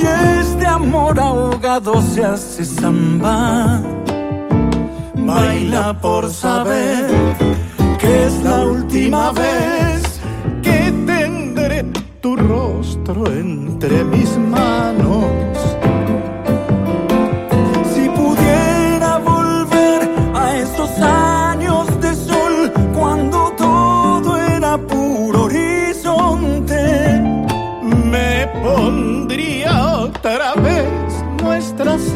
Y 0.00 0.06
este 0.40 0.64
amor 0.66 1.18
ahogado 1.18 2.00
se 2.02 2.24
hace 2.24 2.64
samba. 2.64 3.82
Baila 5.14 5.98
por 6.00 6.30
saber 6.30 7.06
que 7.98 8.26
es 8.26 8.42
la 8.44 8.64
última 8.64 9.32
vez 9.32 10.20
que 10.62 10.92
tendré 11.04 11.84
tu 12.20 12.36
rostro 12.36 13.26
entre 13.26 14.04
mis 14.04 14.38
manos. 14.38 14.97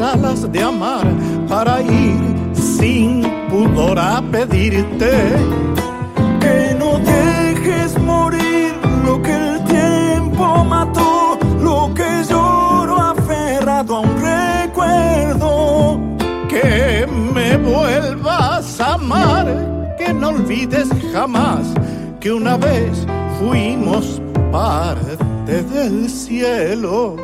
De 0.03 0.61
amar 0.61 1.07
para 1.47 1.81
ir 1.81 2.19
sin 2.53 3.23
pudor 3.49 3.97
a 3.97 4.21
pedirte 4.21 5.11
que 6.41 6.75
no 6.77 6.99
dejes 6.99 7.97
morir 7.99 8.73
lo 9.05 9.21
que 9.21 9.33
el 9.33 9.63
tiempo 9.63 10.65
mató, 10.65 11.39
lo 11.61 11.93
que 11.93 12.21
lloro 12.29 12.99
aferrado 12.99 13.95
a 13.95 13.99
un 14.01 14.15
recuerdo. 14.21 15.99
que 16.49 17.07
me 17.33 17.55
vuelvas 17.55 18.81
a 18.81 18.95
amar, 18.95 19.95
que 19.97 20.13
no 20.13 20.29
olvides 20.29 20.89
jamás 21.13 21.73
que 22.19 22.33
una 22.33 22.57
vez 22.57 23.07
fuimos 23.39 24.21
parte 24.51 25.63
del 25.63 26.09
cielo. 26.09 27.22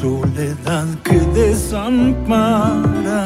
Soledad 0.00 0.86
que 1.02 1.18
desampara. 1.40 3.24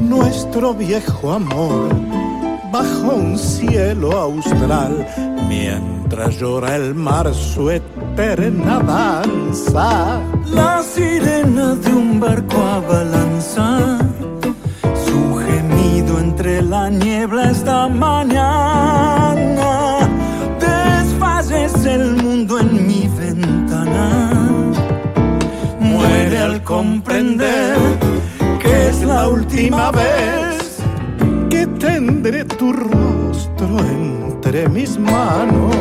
Nuestro 0.00 0.72
viejo 0.72 1.32
amor 1.32 1.90
bajo 2.72 3.14
un 3.14 3.36
cielo 3.36 4.12
austral, 4.12 5.06
mientras 5.48 6.38
llora 6.40 6.76
el 6.76 6.94
mar 6.94 7.34
su 7.34 7.70
eterna 7.70 8.80
danza. 8.80 10.20
La 10.46 10.82
sirena 10.82 11.74
de 11.74 11.92
un 11.92 12.18
barco 12.18 12.56
a 12.56 12.80
balanzar, 12.80 13.98
su 15.06 15.20
gemido 15.44 16.20
entre 16.20 16.62
la 16.62 16.88
niebla 16.88 17.50
esta 17.50 17.86
mañana. 17.88 19.70
Desfallece 20.58 21.94
el 21.94 22.16
mundo 22.16 22.58
en 22.58 22.86
mi 22.86 22.99
Comprender 26.64 27.76
que 28.60 28.88
es 28.88 29.02
la 29.02 29.28
última 29.28 29.90
vez 29.90 30.78
que 31.50 31.66
tendré 31.66 32.44
tu 32.44 32.72
rostro 32.72 33.78
entre 33.80 34.68
mis 34.68 34.98
manos. 34.98 35.74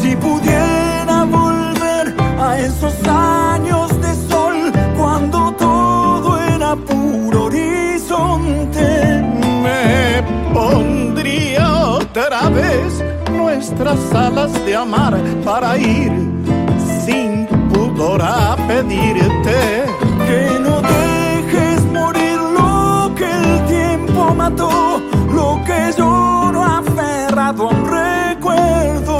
Si 0.00 0.16
pudiera 0.16 1.24
volver 1.24 2.14
a 2.40 2.58
esos 2.58 2.94
años 3.06 3.88
de 4.00 4.14
sol 4.28 4.72
cuando 4.96 5.52
todo 5.52 6.38
era 6.40 6.74
puro 6.74 7.44
horizonte, 7.44 9.22
Me 9.62 10.22
pondría 10.52 11.86
otra 11.86 12.48
vez 12.48 13.04
nuestras 13.30 13.98
alas 14.12 14.52
de 14.64 14.74
amar 14.74 15.16
para 15.44 15.78
ir 15.78 16.35
pudor 17.96 18.20
a 18.22 18.56
pedirte 18.68 19.84
que 20.26 20.60
no 20.60 20.82
dejes 20.82 21.82
morir 21.86 22.38
lo 22.58 23.14
que 23.14 23.24
el 23.24 23.66
tiempo 23.66 24.34
mató, 24.34 25.00
lo 25.32 25.62
que 25.64 25.92
lloro 25.96 26.62
aferrado 26.62 27.68
a 27.68 27.72
un 27.74 27.86
recuerdo. 28.00 29.18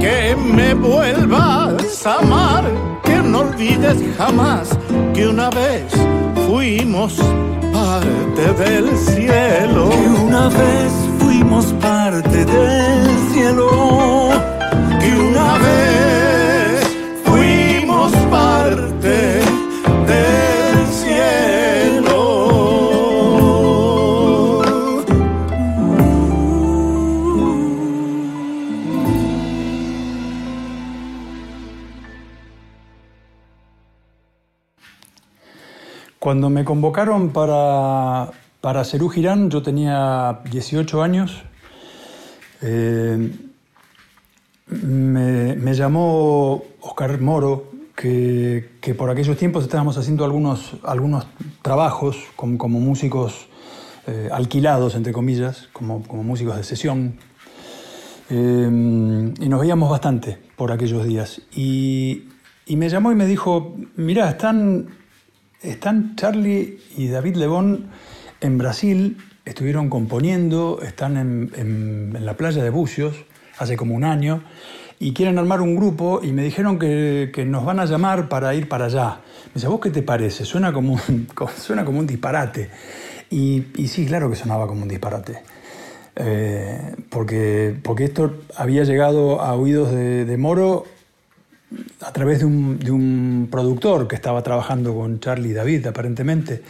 que 0.00 0.36
me 0.36 0.72
vuelvas 0.74 2.06
a 2.06 2.18
amar, 2.20 2.64
que 3.04 3.16
no 3.16 3.40
olvides 3.40 3.98
jamás 4.16 4.70
que 5.12 5.28
una 5.28 5.50
vez 5.50 5.92
fuimos 6.48 7.14
parte 7.72 8.44
del 8.64 8.96
cielo. 8.96 9.90
Que 9.90 10.08
una 10.24 10.48
vez 10.48 10.92
fuimos 11.18 11.66
parte 11.82 12.44
del 12.44 13.32
cielo. 13.32 14.30
que 15.00 15.10
una 15.30 15.58
vez 15.58 16.55
Cuando 36.26 36.50
me 36.50 36.64
convocaron 36.64 37.30
para, 37.30 38.32
para 38.60 38.82
Cerú 38.82 39.08
Girán, 39.08 39.48
yo 39.48 39.62
tenía 39.62 40.40
18 40.50 41.00
años. 41.00 41.44
Eh, 42.62 43.30
me, 44.66 45.54
me 45.54 45.74
llamó 45.74 46.64
Oscar 46.80 47.20
Moro, 47.20 47.70
que, 47.94 48.70
que 48.80 48.92
por 48.96 49.08
aquellos 49.08 49.36
tiempos 49.36 49.62
estábamos 49.62 49.98
haciendo 49.98 50.24
algunos, 50.24 50.74
algunos 50.82 51.28
trabajos 51.62 52.16
como, 52.34 52.58
como 52.58 52.80
músicos 52.80 53.46
eh, 54.08 54.28
alquilados, 54.32 54.96
entre 54.96 55.12
comillas, 55.12 55.68
como, 55.72 56.02
como 56.02 56.24
músicos 56.24 56.56
de 56.56 56.64
sesión. 56.64 57.18
Eh, 58.30 59.32
y 59.38 59.48
nos 59.48 59.60
veíamos 59.60 59.88
bastante 59.88 60.38
por 60.56 60.72
aquellos 60.72 61.06
días. 61.06 61.40
Y, 61.54 62.24
y 62.66 62.74
me 62.74 62.88
llamó 62.88 63.12
y 63.12 63.14
me 63.14 63.26
dijo, 63.26 63.76
mira, 63.94 64.28
están, 64.28 64.88
están 65.62 66.16
Charlie 66.16 66.78
y 66.96 67.08
David 67.08 67.36
Lebón 67.36 67.86
en 68.40 68.58
Brasil, 68.58 69.18
estuvieron 69.44 69.88
componiendo, 69.88 70.80
están 70.82 71.16
en, 71.16 72.16
la 72.20 72.36
playa 72.36 72.62
de 72.62 72.70
Bucios 72.70 73.14
hace 73.58 73.76
como 73.76 73.94
un 73.94 74.04
año 74.04 74.42
y 74.98 75.12
quieren 75.12 75.38
armar 75.38 75.60
un 75.60 75.76
grupo 75.76 76.20
y 76.22 76.32
me 76.32 76.42
dijeron 76.42 76.78
que, 76.78 77.44
nos 77.46 77.64
van 77.64 77.80
a 77.80 77.84
llamar 77.84 78.28
para 78.28 78.54
ir 78.54 78.68
para 78.68 78.86
allá. 78.86 79.20
Me 79.46 79.54
dice, 79.54 79.68
¿vos 79.68 79.80
qué 79.80 79.90
te 79.90 80.02
parece? 80.02 80.44
Suena 80.44 80.72
como 80.72 80.94
un, 80.94 81.28
suena 81.56 81.84
como 81.84 81.98
un 81.98 82.06
disparate. 82.06 82.70
Y, 83.30 83.62
sí, 83.88 84.06
claro 84.06 84.30
que 84.30 84.36
sonaba 84.36 84.66
como 84.66 84.82
un 84.82 84.88
disparate. 84.88 85.42
Eh, 86.16 86.94
porque, 87.10 87.76
porque 87.82 88.04
esto 88.04 88.38
había 88.56 88.84
llegado 88.84 89.42
a 89.42 89.54
oídos 89.54 89.92
de 89.92 90.36
Moro 90.38 90.84
a 92.00 92.12
través 92.12 92.40
de 92.40 92.44
un, 92.44 92.78
de 92.78 92.90
un 92.90 93.48
productor 93.50 94.06
que 94.08 94.16
estaba 94.16 94.42
trabajando 94.42 94.94
con 94.94 95.20
Charlie 95.20 95.52
David, 95.52 95.86
aparentemente, 95.86 96.62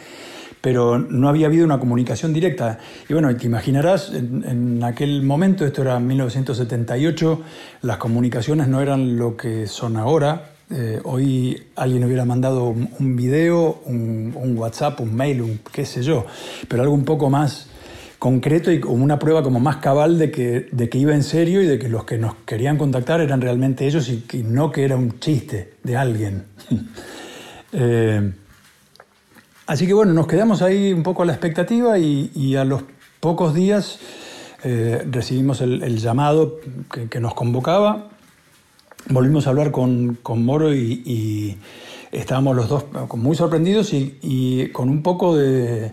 pero 0.61 0.97
no 0.97 1.29
había 1.29 1.47
habido 1.47 1.65
una 1.65 1.79
comunicación 1.79 2.33
directa. 2.33 2.79
Y 3.07 3.13
bueno, 3.13 3.35
te 3.35 3.45
imaginarás, 3.45 4.11
en, 4.13 4.43
en 4.43 4.83
aquel 4.83 5.23
momento, 5.23 5.65
esto 5.65 5.81
era 5.81 5.99
1978, 5.99 7.41
las 7.81 7.97
comunicaciones 7.97 8.67
no 8.67 8.81
eran 8.81 9.17
lo 9.17 9.37
que 9.37 9.67
son 9.67 9.97
ahora, 9.97 10.51
Eh, 10.69 10.99
hoy 11.05 11.63
alguien 11.77 12.03
hubiera 12.03 12.25
mandado 12.25 12.65
un, 12.65 13.15
video, 13.15 13.79
un, 13.85 14.53
WhatsApp, 14.57 14.99
un 14.99 15.15
mail, 15.15 15.41
un 15.41 15.59
qué 15.71 15.85
sé 15.85 16.03
yo, 16.03 16.25
pero 16.67 16.83
algo 16.83 16.93
un 16.93 17.05
poco 17.05 17.29
más 17.29 17.66
concreto 18.19 18.71
y 18.71 18.79
como 18.79 19.03
una 19.03 19.19
prueba 19.19 19.43
como 19.43 19.59
más 19.59 19.77
cabal 19.77 20.17
de 20.17 20.31
que, 20.31 20.67
de 20.71 20.89
que 20.89 20.97
iba 20.97 21.13
en 21.13 21.23
serio 21.23 21.61
y 21.61 21.67
de 21.67 21.77
que 21.77 21.87
los 21.87 22.03
que 22.03 22.17
nos 22.17 22.35
querían 22.45 22.77
contactar 22.77 23.21
eran 23.21 23.41
realmente 23.41 23.85
ellos 23.85 24.09
y, 24.09 24.43
no 24.43 24.71
que 24.71 24.83
era 24.83 24.95
un 24.95 25.19
chiste 25.19 25.73
de 25.83 25.97
alguien. 25.97 26.45
Eh, 27.73 28.31
así 29.67 29.85
que 29.85 29.93
bueno, 29.93 30.13
nos 30.13 30.25
quedamos 30.25 30.61
ahí 30.61 30.93
un 30.93 31.03
poco 31.03 31.23
a 31.23 31.25
la 31.25 31.33
expectativa 31.33 31.99
y, 31.99 32.55
a 32.55 32.63
los 32.63 32.83
pocos 33.19 33.53
días 33.53 33.99
eh, 34.63 35.05
recibimos 35.11 35.59
el, 35.59 35.97
llamado 35.97 36.61
que, 37.09 37.19
nos 37.19 37.33
convocaba. 37.33 38.07
Volvimos 39.09 39.47
a 39.47 39.49
hablar 39.49 39.71
con, 39.71 40.17
Moro 40.23 40.73
y, 40.73 41.57
estábamos 42.13 42.55
los 42.55 42.69
dos 42.69 42.85
muy 43.13 43.35
sorprendidos 43.35 43.91
y 43.91 44.69
con 44.69 44.87
un 44.89 45.03
poco 45.03 45.35
de 45.35 45.91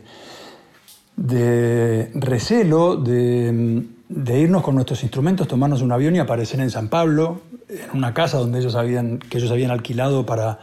de 1.17 2.11
recelo 2.15 2.97
de, 2.97 3.85
irnos 4.09 4.63
con 4.63 4.75
nuestros 4.75 5.03
instrumentos, 5.03 5.49
tomarnos 5.49 5.83
un 5.83 5.93
avión 5.93 6.17
y 6.17 6.19
aparecer 6.19 6.61
en 6.61 6.71
San 6.71 6.89
Pablo, 6.89 7.41
en 7.69 7.97
una 7.97 8.15
casa 8.15 8.39
donde 8.39 8.59
ellos 8.59 8.75
habían, 8.75 9.19
que 9.19 9.39
ellos 9.39 9.51
habían 9.51 9.71
alquilado 9.71 10.27
para, 10.27 10.59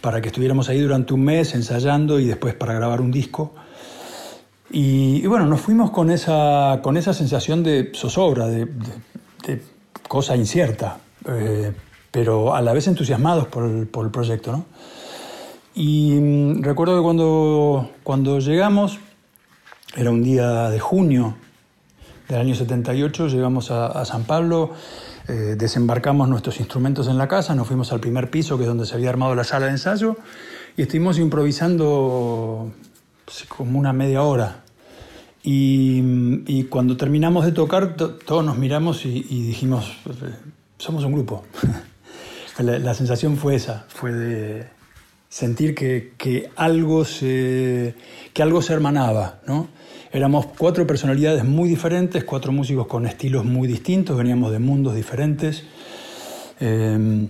para 0.00 0.20
que 0.20 0.28
estuviéramos 0.28 0.68
ahí 0.68 0.80
durante 0.80 1.14
un 1.14 1.24
mes 1.24 1.54
ensayando 1.54 2.18
y 2.18 2.26
después 2.26 2.54
para 2.54 2.74
grabar 2.74 3.00
un 3.00 3.10
disco. 3.10 3.54
Y, 4.72 5.26
bueno, 5.26 5.46
nos 5.46 5.60
fuimos 5.60 5.90
con 5.90 6.10
esa, 6.10 6.78
con 6.82 6.96
esa 6.96 7.12
sensación 7.12 7.64
de 7.64 7.90
zozobra, 7.94 8.46
de, 8.46 8.68
cosa 10.06 10.36
incierta, 10.36 10.98
eh, 11.26 11.72
pero 12.10 12.54
a 12.54 12.60
la 12.62 12.72
vez 12.72 12.86
entusiasmados 12.86 13.46
por 13.48 13.64
el, 13.64 13.86
por 13.86 14.04
el 14.04 14.12
proyecto. 14.12 14.52
¿no? 14.52 14.64
Y 15.74 16.12
mm, 16.20 16.62
recuerdo 16.62 16.96
que 16.96 17.02
cuando, 17.02 17.90
cuando 18.02 18.38
llegamos, 18.38 18.98
era 19.96 20.10
un 20.10 20.22
día 20.22 20.70
de 20.70 20.78
junio 20.78 21.36
del 22.28 22.40
año 22.40 22.54
78, 22.54 23.28
llegamos 23.28 23.70
a, 23.70 24.04
San 24.04 24.22
Pablo, 24.22 24.72
eh, 25.26 25.56
desembarcamos 25.58 26.28
nuestros 26.28 26.60
instrumentos 26.60 27.08
en 27.08 27.18
la 27.18 27.26
casa, 27.26 27.54
nos 27.56 27.66
fuimos 27.66 27.92
al 27.92 27.98
primer 27.98 28.30
piso, 28.30 28.56
que 28.56 28.64
es 28.64 28.68
donde 28.68 28.86
se 28.86 28.94
había 28.94 29.10
armado 29.10 29.34
la 29.34 29.42
sala 29.42 29.66
de 29.66 29.72
ensayo, 29.72 30.16
y 30.76 30.82
estuvimos 30.82 31.18
improvisando 31.18 32.72
como 33.48 33.78
una 33.78 33.92
media 33.92 34.22
hora. 34.22 34.62
Y, 35.42 36.64
cuando 36.64 36.96
terminamos 36.96 37.44
de 37.46 37.52
tocar, 37.52 37.96
todos 37.96 38.44
nos 38.44 38.58
miramos 38.58 39.06
y, 39.06 39.22
dijimos, 39.22 39.90
somos 40.78 41.02
un 41.04 41.12
grupo. 41.12 41.44
la, 42.58 42.94
sensación 42.94 43.36
fue 43.38 43.56
esa, 43.56 43.86
fue 43.88 44.12
de 44.12 44.68
sentir 45.28 45.74
que, 45.74 46.12
que, 46.18 46.50
algo, 46.56 47.04
se, 47.04 47.94
que 48.34 48.42
algo 48.42 48.60
se 48.62 48.74
hermanaba, 48.74 49.40
¿no? 49.46 49.68
Éramos 50.12 50.46
cuatro 50.58 50.84
personalidades 50.88 51.44
muy 51.44 51.68
diferentes, 51.68 52.24
cuatro 52.24 52.50
músicos 52.50 52.88
con 52.88 53.06
estilos 53.06 53.44
muy 53.44 53.68
distintos, 53.68 54.16
veníamos 54.16 54.50
de 54.50 54.58
mundos 54.58 54.96
diferentes. 54.96 55.62
Em, 56.58 57.28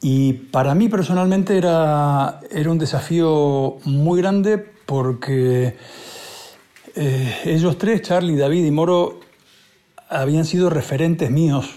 y 0.00 0.32
para 0.32 0.76
mí 0.76 0.88
personalmente 0.88 1.58
era, 1.58 2.40
era 2.52 2.70
un 2.70 2.78
desafío 2.78 3.78
muy 3.84 4.20
grande 4.20 4.58
porque 4.58 5.76
eh, 6.94 7.36
ellos 7.46 7.76
tres, 7.78 8.02
Charlie, 8.02 8.36
David 8.36 8.64
y 8.64 8.70
Moro, 8.70 9.18
habían 10.08 10.44
sido 10.44 10.70
referentes 10.70 11.32
míos 11.32 11.68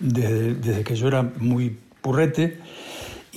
desde, 0.00 0.54
desde 0.54 0.84
que 0.84 0.96
yo 0.96 1.06
era 1.06 1.22
muy 1.22 1.76
purrete 2.00 2.60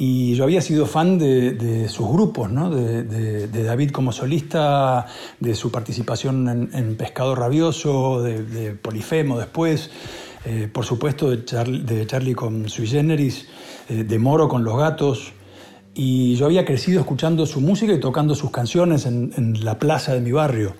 y 0.03 0.33
yo 0.33 0.45
había 0.45 0.61
sido 0.61 0.87
fan 0.87 1.19
de, 1.19 1.87
sus 1.87 2.09
grupos, 2.09 2.51
¿no? 2.51 2.71
de, 2.71 3.47
David 3.47 3.91
como 3.91 4.11
solista, 4.11 5.05
de 5.39 5.53
su 5.53 5.69
participación 5.71 6.69
en, 6.73 6.95
Pescado 6.97 7.35
Rabioso, 7.35 8.23
de, 8.23 8.71
Polifemo 8.71 9.37
después, 9.37 9.91
eh, 10.43 10.67
por 10.73 10.85
supuesto 10.85 11.29
de, 11.29 11.45
Charlie 11.45 12.33
con 12.33 12.67
Sui 12.67 12.87
Generis, 12.87 13.47
eh, 13.89 14.03
de 14.03 14.17
Moro 14.17 14.49
con 14.49 14.63
Los 14.63 14.75
Gatos. 14.75 15.33
Y 15.93 16.33
yo 16.33 16.47
había 16.47 16.65
crecido 16.65 17.01
escuchando 17.01 17.45
su 17.45 17.61
música 17.61 17.93
y 17.93 17.99
tocando 17.99 18.33
sus 18.33 18.49
canciones 18.49 19.05
en, 19.05 19.63
la 19.63 19.77
plaza 19.77 20.15
de 20.15 20.21
mi 20.21 20.31
barrio. 20.31 20.73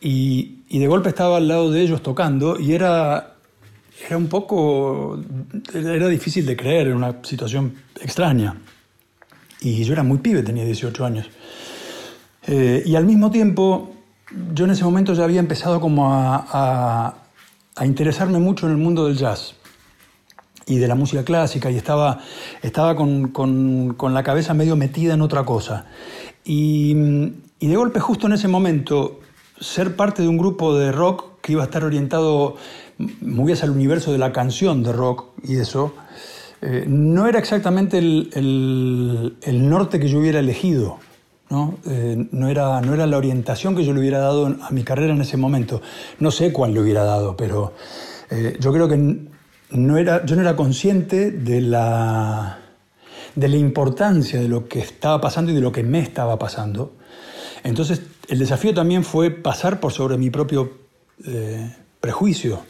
Y 0.00 0.78
de 0.78 0.86
golpe 0.86 1.08
estaba 1.08 1.38
al 1.38 1.48
lado 1.48 1.72
de 1.72 1.82
ellos 1.82 2.04
tocando 2.04 2.60
y 2.60 2.72
era 2.72 3.33
era 4.06 4.16
un 4.16 4.28
poco, 4.28 5.18
era 5.72 6.08
difícil 6.08 6.44
de 6.44 6.56
creer, 6.56 6.88
era 6.88 6.96
una 6.96 7.16
situación 7.22 7.74
extraña. 8.00 8.56
Y 9.60 9.82
yo 9.84 9.94
era 9.94 10.02
muy 10.02 10.18
pibe, 10.18 10.42
tenía 10.42 10.64
18 10.64 11.04
años. 11.04 11.30
Eh, 12.46 12.82
y 12.84 12.96
al 12.96 13.06
mismo 13.06 13.30
tiempo, 13.30 13.94
yo 14.52 14.66
en 14.66 14.72
ese 14.72 14.84
momento 14.84 15.14
ya 15.14 15.24
había 15.24 15.40
empezado 15.40 15.80
como 15.80 16.12
a, 16.12 17.14
a, 17.76 17.86
interesarme 17.86 18.38
mucho 18.38 18.66
en 18.66 18.72
el 18.72 18.78
mundo 18.78 19.06
del 19.06 19.16
jazz 19.16 19.54
y 20.66 20.76
de 20.76 20.86
la 20.86 20.94
música 20.94 21.24
clásica 21.24 21.70
y 21.70 21.76
estaba, 21.76 22.20
estaba 22.62 22.94
con, 22.94 23.28
con, 23.28 24.14
la 24.14 24.22
cabeza 24.22 24.54
medio 24.54 24.76
metida 24.76 25.14
en 25.14 25.22
otra 25.22 25.44
cosa. 25.44 25.86
Y 26.44 26.94
de 26.94 27.76
golpe, 27.76 28.00
justo 28.00 28.26
en 28.26 28.34
ese 28.34 28.48
momento, 28.48 29.20
ser 29.58 29.96
parte 29.96 30.22
de 30.22 30.28
un 30.28 30.36
grupo 30.36 30.76
de 30.76 30.92
rock 30.92 31.33
que 31.44 31.52
iba 31.52 31.60
a 31.60 31.66
estar 31.66 31.84
orientado 31.84 32.56
muy 33.20 33.52
hacia 33.52 33.66
el 33.66 33.72
universo 33.72 34.10
de 34.10 34.16
la 34.16 34.32
canción 34.32 34.82
de 34.82 34.92
rock 34.94 35.26
y 35.42 35.56
eso, 35.56 35.92
eh, 36.62 36.84
no 36.88 37.26
era 37.26 37.38
exactamente 37.38 37.98
el, 37.98 39.36
norte 39.68 40.00
que 40.00 40.08
yo 40.08 40.20
hubiera 40.20 40.38
elegido. 40.38 40.98
¿no? 41.50 41.74
Eh, 41.86 42.28
no, 42.32 42.48
era, 42.48 42.80
no 42.80 42.94
era 42.94 43.06
la 43.06 43.18
orientación 43.18 43.76
que 43.76 43.84
yo 43.84 43.92
le 43.92 44.00
hubiera 44.00 44.20
dado 44.20 44.46
a 44.46 44.70
mi 44.70 44.84
carrera 44.84 45.12
en 45.12 45.20
ese 45.20 45.36
momento. 45.36 45.82
No 46.18 46.30
sé 46.30 46.50
cuál 46.50 46.72
le 46.72 46.80
hubiera 46.80 47.04
dado, 47.04 47.36
pero 47.36 47.74
eh, 48.30 48.56
yo 48.58 48.72
creo 48.72 48.88
que 48.88 48.96
no 49.70 49.98
era, 49.98 50.24
yo 50.24 50.36
no 50.36 50.40
era 50.40 50.56
consciente 50.56 51.30
de 51.30 51.60
la, 51.60 52.58
de 53.34 53.48
la 53.48 53.56
importancia 53.56 54.40
de 54.40 54.48
lo 54.48 54.66
que 54.66 54.78
estaba 54.78 55.20
pasando 55.20 55.52
y 55.52 55.54
de 55.54 55.60
lo 55.60 55.72
que 55.72 55.82
me 55.82 55.98
estaba 55.98 56.38
pasando. 56.38 56.94
Entonces, 57.64 58.00
el 58.28 58.38
desafío 58.38 58.72
también 58.72 59.04
fue 59.04 59.30
pasar 59.30 59.78
por 59.78 59.92
sobre 59.92 60.16
mi 60.16 60.30
propio 60.30 60.83
prejuicio 62.00 62.62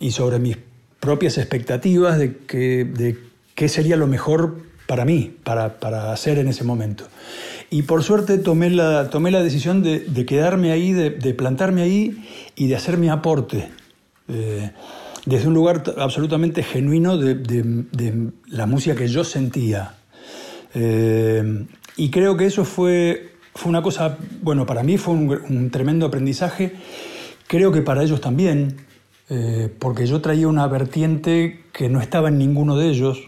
y 0.00 0.10
sobre 0.10 0.38
mis 0.38 0.56
propias 1.00 1.38
expectativas 1.38 2.18
de, 2.18 2.36
que, 2.36 2.84
de 2.84 3.18
qué 3.54 3.68
sería 3.68 3.96
lo 3.96 4.06
mejor 4.06 4.56
para 4.86 5.04
mí, 5.04 5.36
para, 5.44 5.80
para, 5.80 6.12
hacer 6.12 6.38
en 6.38 6.48
ese 6.48 6.64
momento. 6.64 7.04
Y 7.70 7.82
por 7.82 8.02
suerte 8.02 8.38
tomé 8.38 8.70
la, 8.70 9.10
tomé 9.10 9.30
la 9.30 9.42
decisión 9.42 9.82
de, 9.82 10.00
de 10.00 10.26
quedarme 10.26 10.70
ahí, 10.70 10.92
de, 10.92 11.10
de, 11.10 11.34
plantarme 11.34 11.82
ahí 11.82 12.24
y 12.54 12.68
de 12.68 12.76
hacer 12.76 12.96
mi 12.96 13.08
aporte. 13.08 13.68
Eh, 14.28 14.70
desde 15.24 15.48
un 15.48 15.54
lugar 15.54 15.82
absolutamente 15.98 16.62
genuino 16.62 17.18
de, 17.18 18.30
la 18.48 18.66
música 18.66 18.94
que 18.94 19.08
yo 19.08 19.24
sentía. 19.24 19.94
Eh, 20.74 21.66
y 21.96 22.10
creo 22.10 22.36
que 22.36 22.46
eso 22.46 22.64
fue, 22.64 23.32
fue 23.54 23.70
una 23.70 23.82
cosa, 23.82 24.18
bueno, 24.42 24.66
para 24.66 24.84
mí 24.84 24.98
fue 24.98 25.14
un, 25.14 25.40
un 25.48 25.70
tremendo 25.70 26.06
aprendizaje, 26.06 26.74
creo 27.46 27.72
que 27.72 27.82
para 27.82 28.02
ellos 28.02 28.20
también, 28.20 28.76
eh, 29.28 29.72
porque 29.78 30.06
yo 30.06 30.20
traía 30.20 30.48
una 30.48 30.66
vertiente 30.66 31.64
que 31.72 31.88
no 31.88 32.00
estaba 32.00 32.28
en 32.28 32.38
ninguno 32.38 32.76
de 32.76 32.88
ellos 32.88 33.18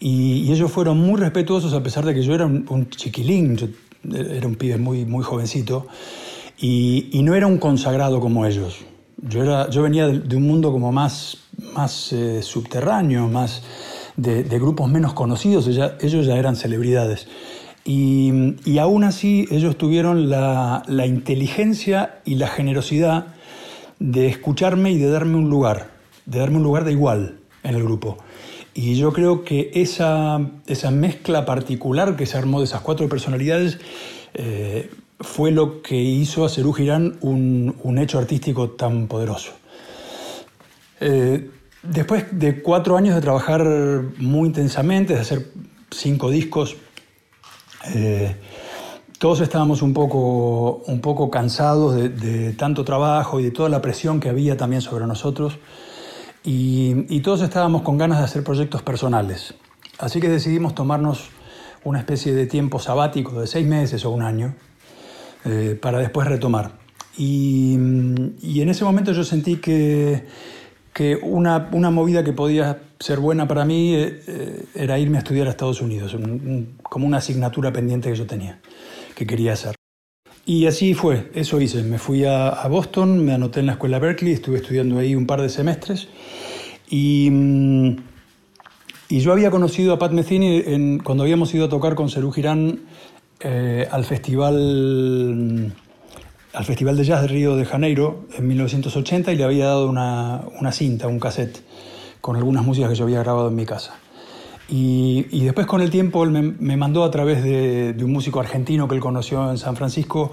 y, 0.00 0.52
ellos 0.52 0.70
fueron 0.70 0.98
muy 0.98 1.20
respetuosos 1.20 1.72
a 1.72 1.82
pesar 1.82 2.04
de 2.04 2.14
que 2.14 2.22
yo 2.22 2.34
era 2.34 2.46
un, 2.46 2.88
chiquilín, 2.90 3.56
yo 3.56 3.68
era 4.12 4.46
un 4.46 4.56
pibe 4.56 4.76
muy, 4.76 5.04
muy 5.04 5.24
jovencito 5.24 5.86
y, 6.58 7.20
no 7.22 7.34
era 7.34 7.46
un 7.46 7.58
consagrado 7.58 8.20
como 8.20 8.46
ellos. 8.46 8.84
Yo, 9.16 9.42
era, 9.42 9.70
yo 9.70 9.82
venía 9.82 10.08
de, 10.08 10.36
un 10.36 10.46
mundo 10.46 10.70
como 10.72 10.92
más, 10.92 11.38
más 11.74 12.12
eh, 12.12 12.42
subterráneo, 12.42 13.28
más 13.28 13.62
de, 14.16 14.42
grupos 14.58 14.90
menos 14.90 15.14
conocidos, 15.14 15.66
ellos 15.68 16.26
ya 16.26 16.36
eran 16.36 16.56
celebridades. 16.56 17.26
Y, 17.84 18.78
aún 18.78 19.04
así 19.04 19.46
ellos 19.50 19.76
tuvieron 19.76 20.30
la, 20.30 20.82
la 20.86 21.06
inteligencia 21.06 22.20
y 22.24 22.36
la 22.36 22.48
generosidad 22.48 23.26
de 23.98 24.26
escucharme 24.26 24.90
y 24.90 24.98
de 24.98 25.08
darme 25.08 25.36
un 25.36 25.50
lugar, 25.50 25.90
de 26.26 26.38
darme 26.38 26.56
un 26.56 26.62
lugar 26.62 26.84
de 26.84 26.92
igual 26.92 27.38
en 27.62 27.74
el 27.74 27.82
grupo. 27.82 28.18
Y 28.74 28.96
yo 28.96 29.12
creo 29.12 29.44
que 29.44 29.70
esa, 29.74 30.40
esa 30.66 30.90
mezcla 30.90 31.44
particular 31.44 32.16
que 32.16 32.26
se 32.26 32.36
armó 32.36 32.58
de 32.58 32.64
esas 32.64 32.80
cuatro 32.80 33.08
personalidades 33.08 33.78
eh, 34.34 34.90
fue 35.20 35.52
lo 35.52 35.80
que 35.80 35.96
hizo 35.96 36.44
a 36.44 36.48
Cerú 36.48 36.72
Girán 36.72 37.16
un, 37.20 37.76
un, 37.82 37.98
hecho 37.98 38.18
artístico 38.18 38.70
tan 38.70 39.06
poderoso. 39.06 39.52
Eh, 41.00 41.50
después 41.84 42.26
de 42.32 42.62
cuatro 42.62 42.96
años 42.96 43.14
de 43.14 43.20
trabajar 43.20 43.64
muy 44.18 44.48
intensamente, 44.48 45.14
de 45.14 45.20
hacer 45.20 45.46
cinco 45.90 46.30
discos, 46.30 46.76
eh, 47.92 48.36
todos 49.18 49.40
estábamos 49.40 49.82
un 49.82 49.94
poco, 49.94 50.82
un 50.86 51.00
poco 51.00 51.30
cansados 51.30 51.94
de, 51.94 52.52
tanto 52.52 52.84
trabajo 52.84 53.40
y 53.40 53.44
de 53.44 53.50
toda 53.50 53.68
la 53.68 53.80
presión 53.80 54.20
que 54.20 54.28
había 54.28 54.56
también 54.56 54.82
sobre 54.82 55.06
nosotros 55.06 55.58
y, 56.44 57.20
todos 57.20 57.40
estábamos 57.40 57.82
con 57.82 57.96
ganas 57.96 58.18
de 58.18 58.24
hacer 58.24 58.44
proyectos 58.44 58.82
personales. 58.82 59.54
Así 59.98 60.20
que 60.20 60.28
decidimos 60.28 60.74
tomarnos 60.74 61.30
una 61.84 62.00
especie 62.00 62.34
de 62.34 62.46
tiempo 62.46 62.78
sabático 62.78 63.40
de 63.40 63.46
seis 63.46 63.66
meses 63.66 64.04
o 64.04 64.10
un 64.10 64.22
año 64.22 64.54
eh, 65.46 65.78
para 65.80 65.98
después 65.98 66.28
retomar. 66.28 66.72
Y, 67.16 67.74
en 67.74 68.68
ese 68.68 68.84
momento 68.84 69.12
yo 69.12 69.24
sentí 69.24 69.56
que, 69.56 70.26
que 70.94 71.18
una, 71.20 71.68
una, 71.72 71.90
movida 71.90 72.22
que 72.22 72.32
podía 72.32 72.78
ser 73.00 73.18
buena 73.18 73.48
para 73.48 73.64
mí 73.64 73.94
eh, 73.94 74.22
eh, 74.26 74.64
era 74.76 74.98
irme 74.98 75.18
a 75.18 75.20
estudiar 75.20 75.48
a 75.48 75.50
Estados 75.50 75.82
Unidos, 75.82 76.16
como 76.84 77.06
una 77.06 77.18
asignatura 77.18 77.72
pendiente 77.72 78.08
que 78.08 78.16
yo 78.16 78.26
tenía, 78.26 78.60
que 79.16 79.26
quería 79.26 79.52
hacer. 79.54 79.74
Y 80.46 80.66
así 80.66 80.94
fue, 80.94 81.30
eso 81.34 81.60
hice. 81.60 81.82
Me 81.82 81.98
fui 81.98 82.24
a, 82.24 82.66
Boston, 82.68 83.24
me 83.24 83.32
anoté 83.32 83.60
en 83.60 83.66
la 83.66 83.72
escuela 83.72 83.98
Berkeley, 83.98 84.34
estuve 84.34 84.58
estudiando 84.58 84.98
ahí 84.98 85.14
un 85.14 85.26
par 85.26 85.42
de 85.42 85.50
semestres 85.50 86.08
y... 86.88 87.28
Mm, 87.30 87.96
y 89.06 89.20
yo 89.20 89.32
había 89.32 89.50
conocido 89.50 89.92
a 89.92 89.98
Pat 89.98 90.12
Metheny 90.12 90.62
en, 90.66 90.98
cuando 90.98 91.24
habíamos 91.24 91.54
ido 91.54 91.66
a 91.66 91.68
tocar 91.68 91.94
con 91.94 92.08
Serú 92.08 92.32
Girán 92.32 92.80
eh, 93.38 93.86
al 93.90 94.04
festival 94.04 95.74
al 96.54 96.64
Festival 96.64 96.96
de 96.96 97.04
Jazz 97.04 97.22
de 97.22 97.28
Río 97.28 97.56
de 97.56 97.64
Janeiro 97.64 98.26
en 98.36 98.46
1980 98.46 99.32
y 99.32 99.36
le 99.36 99.44
había 99.44 99.66
dado 99.66 99.88
una, 99.88 100.42
una 100.60 100.72
cinta, 100.72 101.08
un 101.08 101.18
cassette, 101.18 101.62
con 102.20 102.36
algunas 102.36 102.64
músicas 102.64 102.90
que 102.90 102.96
yo 102.96 103.04
había 103.04 103.20
grabado 103.20 103.48
en 103.48 103.56
mi 103.56 103.66
casa. 103.66 103.98
Y, 104.68 105.44
después 105.44 105.66
con 105.66 105.82
el 105.82 105.90
tiempo 105.90 106.24
él 106.24 106.30
me, 106.30 106.76
mandó 106.76 107.04
a 107.04 107.10
través 107.10 107.44
de, 107.44 107.94
un 108.02 108.12
músico 108.12 108.40
argentino 108.40 108.88
que 108.88 108.94
él 108.94 109.00
conoció 109.00 109.50
en 109.50 109.58
San 109.58 109.76
Francisco, 109.76 110.32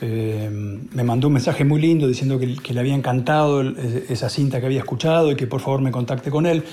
eh, 0.00 0.48
me 0.50 1.04
mandó 1.04 1.28
un 1.28 1.34
mensaje 1.34 1.64
muy 1.64 1.80
lindo 1.80 2.06
diciendo 2.06 2.38
que, 2.38 2.56
que, 2.56 2.72
le 2.72 2.80
había 2.80 2.94
encantado 2.94 3.62
esa 3.62 4.30
cinta 4.30 4.60
que 4.60 4.66
había 4.66 4.80
escuchado 4.80 5.30
y 5.30 5.36
que 5.36 5.46
por 5.46 5.60
favor 5.60 5.82
me 5.82 5.90
contacte 5.90 6.30
con 6.30 6.46
él. 6.46 6.64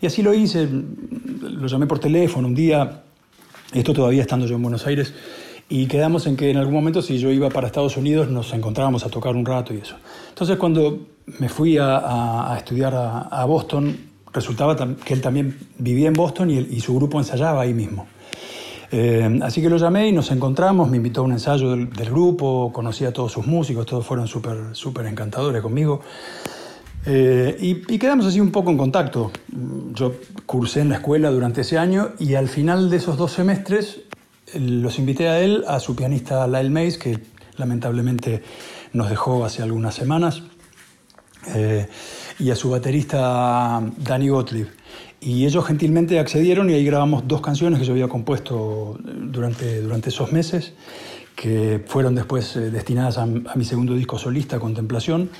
Y 0.00 0.06
así 0.06 0.22
lo 0.22 0.34
hice, 0.34 0.68
lo 1.40 1.66
llamé 1.68 1.86
por 1.86 2.00
teléfono 2.00 2.48
un 2.48 2.54
día, 2.54 3.02
esto 3.72 3.92
todavía 3.92 4.22
estando 4.22 4.46
yo 4.46 4.56
en 4.56 4.62
Buenos 4.62 4.86
Aires, 4.86 5.14
y 5.68 5.86
quedamos 5.86 6.26
en 6.26 6.36
que 6.36 6.50
en 6.50 6.56
algún 6.56 6.74
momento 6.74 7.02
si 7.02 7.18
yo 7.18 7.30
iba 7.30 7.50
para 7.50 7.66
Estados 7.66 7.96
Unidos 7.96 8.28
nos 8.30 8.52
encontrábamos 8.54 9.04
a 9.04 9.10
tocar 9.10 9.36
un 9.36 9.44
rato 9.44 9.74
y 9.74 9.78
eso. 9.78 9.96
Entonces 10.30 10.56
cuando 10.56 10.98
me 11.38 11.48
fui 11.48 11.76
a, 11.78 12.54
estudiar 12.56 12.94
a, 12.94 13.44
Boston, 13.44 13.96
resultaba 14.32 14.76
que 15.04 15.12
él 15.12 15.20
también 15.20 15.58
vivía 15.78 16.08
en 16.08 16.14
Boston 16.14 16.50
y, 16.50 16.80
su 16.80 16.94
grupo 16.96 17.18
ensayaba 17.18 17.62
ahí 17.62 17.74
mismo. 17.74 18.06
Eh, 18.90 19.38
así 19.42 19.60
que 19.60 19.68
lo 19.68 19.76
llamé 19.76 20.08
y 20.08 20.12
nos 20.12 20.30
encontramos, 20.30 20.88
me 20.88 20.96
invitó 20.96 21.20
a 21.20 21.24
un 21.24 21.32
ensayo 21.32 21.70
del, 21.72 21.88
grupo, 21.88 22.72
conocí 22.72 23.04
a 23.04 23.12
todos 23.12 23.32
sus 23.32 23.46
músicos, 23.46 23.84
todos 23.84 24.06
fueron 24.06 24.26
súper 24.26 24.56
super 24.72 25.04
encantadores 25.04 25.60
conmigo. 25.60 26.00
Eh, 27.04 27.56
y, 27.60 27.98
quedamos 27.98 28.24
así 28.26 28.40
un 28.40 28.50
poco 28.50 28.70
en 28.70 28.78
contacto. 28.78 29.30
Yo 29.92 30.14
cursé 30.46 30.80
en 30.80 30.88
la 30.88 30.96
escuela 30.96 31.30
durante 31.30 31.60
ese 31.60 31.76
año 31.76 32.10
y 32.18 32.34
al 32.34 32.48
final 32.48 32.88
de 32.88 32.96
esos 32.96 33.18
dos 33.18 33.32
semestres 33.32 34.00
los 34.54 34.98
invité 34.98 35.28
a 35.28 35.40
él, 35.40 35.64
a 35.66 35.80
su 35.80 35.94
pianista 35.94 36.46
Lyle 36.46 36.70
Mays, 36.70 36.98
que 36.98 37.18
lamentablemente 37.56 38.42
nos 38.92 39.10
dejó 39.10 39.44
hace 39.44 39.62
algunas 39.62 39.94
semanas, 39.94 40.42
eh, 41.54 41.88
y 42.38 42.50
a 42.50 42.56
su 42.56 42.70
baterista 42.70 43.82
Danny 43.98 44.28
Gottlieb. 44.28 44.68
Y 45.20 45.44
ellos 45.44 45.66
gentilmente 45.66 46.18
accedieron 46.18 46.70
y 46.70 46.74
ahí 46.74 46.84
grabamos 46.84 47.26
dos 47.26 47.40
canciones 47.40 47.80
que 47.80 47.84
yo 47.84 47.92
había 47.92 48.08
compuesto 48.08 48.96
durante, 49.02 49.80
durante 49.80 50.10
esos 50.10 50.32
meses, 50.32 50.74
que 51.34 51.82
fueron 51.86 52.14
después 52.14 52.56
eh, 52.56 52.70
destinadas 52.70 53.18
a, 53.18 53.22
a, 53.22 53.56
mi 53.56 53.64
segundo 53.64 53.94
disco 53.94 54.18
solista, 54.18 54.60
Contemplación. 54.60 55.30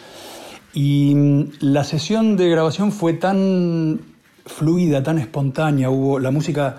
Y 0.75 1.15
mm, 1.15 1.51
la 1.61 1.85
sesión 1.85 2.37
de 2.37 2.49
grabación 2.49 2.91
fue 2.93 3.15
tan 3.15 4.01
fluida, 4.47 5.03
tan 5.03 5.19
espontánea, 5.19 5.91
hubo, 5.91 6.19
la 6.19 6.31
música 6.31 6.79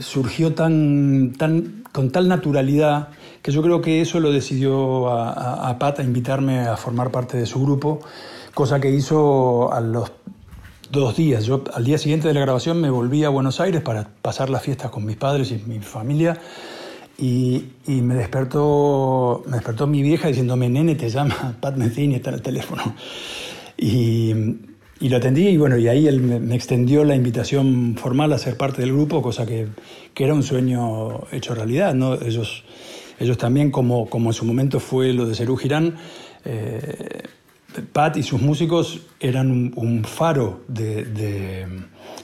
surgió 0.00 0.54
tan, 0.54 1.32
tan, 1.36 1.84
con 1.92 2.10
tal 2.10 2.28
naturalidad 2.28 3.08
que 3.42 3.52
yo 3.52 3.62
creo 3.62 3.80
que 3.80 4.00
eso 4.00 4.20
lo 4.20 4.32
decidió 4.32 5.08
a, 5.10 5.32
a, 5.32 5.68
a 5.68 5.78
Pat 5.78 6.00
a 6.00 6.02
invitarme 6.02 6.60
a 6.60 6.76
formar 6.76 7.10
parte 7.10 7.36
de 7.36 7.46
su 7.46 7.62
grupo, 7.62 8.00
cosa 8.54 8.80
que 8.80 8.90
hizo 8.90 9.72
a 9.72 9.80
los 9.80 10.12
dos 10.90 11.16
días. 11.16 11.44
Yo 11.44 11.64
al 11.74 11.84
día 11.84 11.98
siguiente 11.98 12.28
de 12.28 12.34
la 12.34 12.40
grabación 12.40 12.80
me 12.80 12.90
volví 12.90 13.24
a 13.24 13.30
Buenos 13.30 13.60
Aires 13.60 13.82
para 13.82 14.08
pasar 14.20 14.50
las 14.50 14.62
fiestas 14.62 14.90
con 14.90 15.04
mis 15.04 15.16
padres 15.16 15.50
y 15.50 15.62
mi 15.66 15.80
familia. 15.80 16.38
Y, 17.18 17.64
y 17.86 18.02
me, 18.02 18.14
despertó, 18.14 19.42
me 19.46 19.52
despertó 19.52 19.86
mi 19.86 20.02
vieja 20.02 20.28
diciéndome, 20.28 20.68
nene, 20.68 20.94
te 20.94 21.08
llama 21.08 21.56
Pat 21.60 21.76
Metheny, 21.76 22.16
está 22.16 22.30
en 22.30 22.34
el 22.34 22.42
teléfono. 22.42 22.94
Y, 23.76 24.34
y, 25.02 25.08
lo 25.08 25.16
atendí 25.16 25.48
y 25.48 25.56
bueno, 25.56 25.76
y 25.76 25.88
ahí 25.88 26.06
él 26.06 26.20
me, 26.20 26.54
extendió 26.54 27.04
la 27.04 27.14
invitación 27.14 27.96
formal 27.96 28.32
a 28.32 28.38
ser 28.38 28.56
parte 28.56 28.82
del 28.82 28.92
grupo, 28.92 29.20
cosa 29.20 29.44
que, 29.44 29.68
que 30.14 30.24
era 30.24 30.34
un 30.34 30.42
sueño 30.42 31.26
hecho 31.32 31.54
realidad. 31.54 31.94
¿no? 31.94 32.14
Ellos, 32.14 32.64
ellos 33.18 33.36
también, 33.36 33.70
como, 33.70 34.08
como 34.08 34.30
en 34.30 34.34
su 34.34 34.44
momento 34.44 34.80
fue 34.80 35.12
lo 35.12 35.26
de 35.26 35.34
Serú 35.34 35.56
Girán, 35.56 35.96
eh, 36.44 37.22
Pat 37.92 38.16
y 38.16 38.22
sus 38.22 38.40
músicos 38.40 39.00
eran 39.18 39.50
un, 39.50 39.72
un 39.76 40.04
faro 40.04 40.62
de, 40.68 41.04
de, 41.04 41.66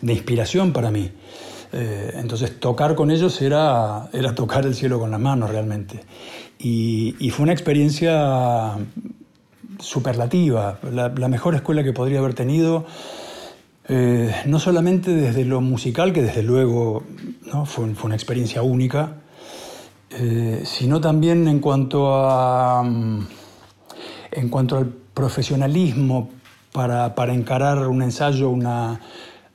de, 0.00 0.12
inspiración 0.12 0.72
para 0.72 0.90
mí. 0.90 1.10
Eh, 1.72 2.12
entonces 2.16 2.58
tocar 2.60 2.94
con 2.94 3.10
ellos 3.10 3.40
era, 3.42 4.08
era 4.12 4.34
tocar 4.34 4.64
el 4.66 4.74
cielo 4.74 4.98
con 4.98 5.10
las 5.10 5.20
manos 5.20 5.50
realmente. 5.50 6.00
Y, 6.58 7.14
y 7.18 7.30
fue 7.30 7.44
una 7.44 7.52
experiencia 7.52 8.76
superlativa, 9.78 10.78
la, 10.92 11.28
mejor 11.28 11.54
escuela 11.54 11.84
que 11.84 11.92
podría 11.92 12.18
haber 12.18 12.34
tenido, 12.34 12.86
eh, 13.88 14.34
no 14.46 14.58
solamente 14.58 15.12
desde 15.12 15.44
lo 15.44 15.60
musical, 15.60 16.12
que 16.12 16.22
desde 16.22 16.42
luego 16.42 17.04
¿no? 17.52 17.64
fue, 17.64 17.94
fue, 17.94 18.06
una 18.06 18.14
experiencia 18.14 18.62
única, 18.62 19.14
eh, 20.10 20.62
sino 20.64 21.00
también 21.00 21.48
en 21.48 21.60
cuanto 21.60 22.08
a... 22.14 22.84
En 24.30 24.50
cuanto 24.50 24.76
al 24.76 24.86
profesionalismo 24.86 26.30
para, 26.70 27.14
para 27.14 27.34
encarar 27.34 27.88
un 27.88 28.02
ensayo, 28.02 28.50
una, 28.50 29.00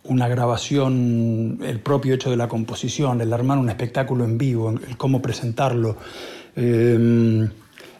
una, 0.03 0.27
grabación, 0.27 1.59
el 1.63 1.79
propio 1.79 2.15
hecho 2.15 2.31
de 2.31 2.37
la 2.37 2.47
composición, 2.47 3.21
el 3.21 3.31
armar 3.31 3.59
un 3.59 3.69
espectáculo 3.69 4.25
en 4.25 4.37
vivo, 4.37 4.71
el 4.71 4.97
cómo 4.97 5.21
presentarlo, 5.21 5.95
eh, 6.55 7.47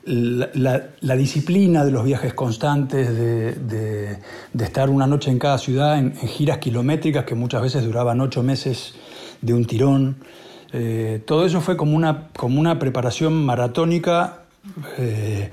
la, 0.06 1.16
disciplina 1.16 1.86
de 1.86 1.92
los 1.92 2.04
viajes 2.04 2.34
constantes, 2.34 3.16
de, 3.16 4.18
estar 4.60 4.90
una 4.90 5.08
noche 5.08 5.32
en 5.32 5.40
cada 5.40 5.58
ciudad 5.58 5.98
en, 5.98 6.16
giras 6.16 6.58
kilométricas 6.58 7.26
que 7.26 7.36
muchas 7.36 7.62
veces 7.62 7.84
duraban 7.84 8.22
ocho 8.22 8.44
meses 8.44 8.96
de 9.42 9.54
un 9.54 9.66
tirón. 9.66 10.18
Eh, 10.72 11.22
todo 11.26 11.46
eso 11.46 11.62
fue 11.62 11.78
como 11.78 11.96
una, 11.96 12.30
como 12.36 12.60
una 12.60 12.80
preparación 12.80 13.46
maratónica, 13.46 14.44
eh, 14.98 15.52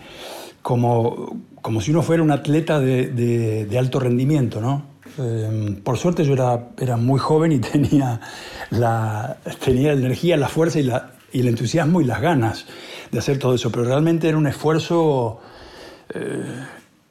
como, 0.63 1.37
como 1.61 1.81
si 1.81 1.91
uno 1.91 2.03
fuera 2.03 2.23
un 2.23 2.31
atleta 2.31 2.81
de 2.81 3.77
alto 3.79 4.01
rendimiento, 4.01 4.61
¿no? 4.61 4.91
Eh, 5.19 5.81
por 5.83 5.99
suerte 5.99 6.25
yo 6.25 6.33
era, 6.33 6.69
era, 6.79 6.97
muy 6.97 7.19
joven 7.19 7.53
y 7.53 7.59
tenía 7.59 8.21
la, 8.71 9.37
tenía 9.63 9.93
la 9.93 10.01
energía, 10.01 10.37
la 10.37 10.49
fuerza 10.49 10.79
y, 10.79 10.85
la, 10.85 11.13
y, 11.33 11.41
el 11.41 11.49
entusiasmo 11.49 12.01
y 12.01 12.05
las 12.05 12.21
ganas 12.21 12.67
de 13.11 13.19
hacer 13.19 13.39
todo 13.39 13.55
eso, 13.55 13.71
pero 13.71 13.85
realmente 13.85 14.29
era 14.29 14.39
un 14.39 14.47
esfuerzo 14.47 15.41
eh, 16.15 16.43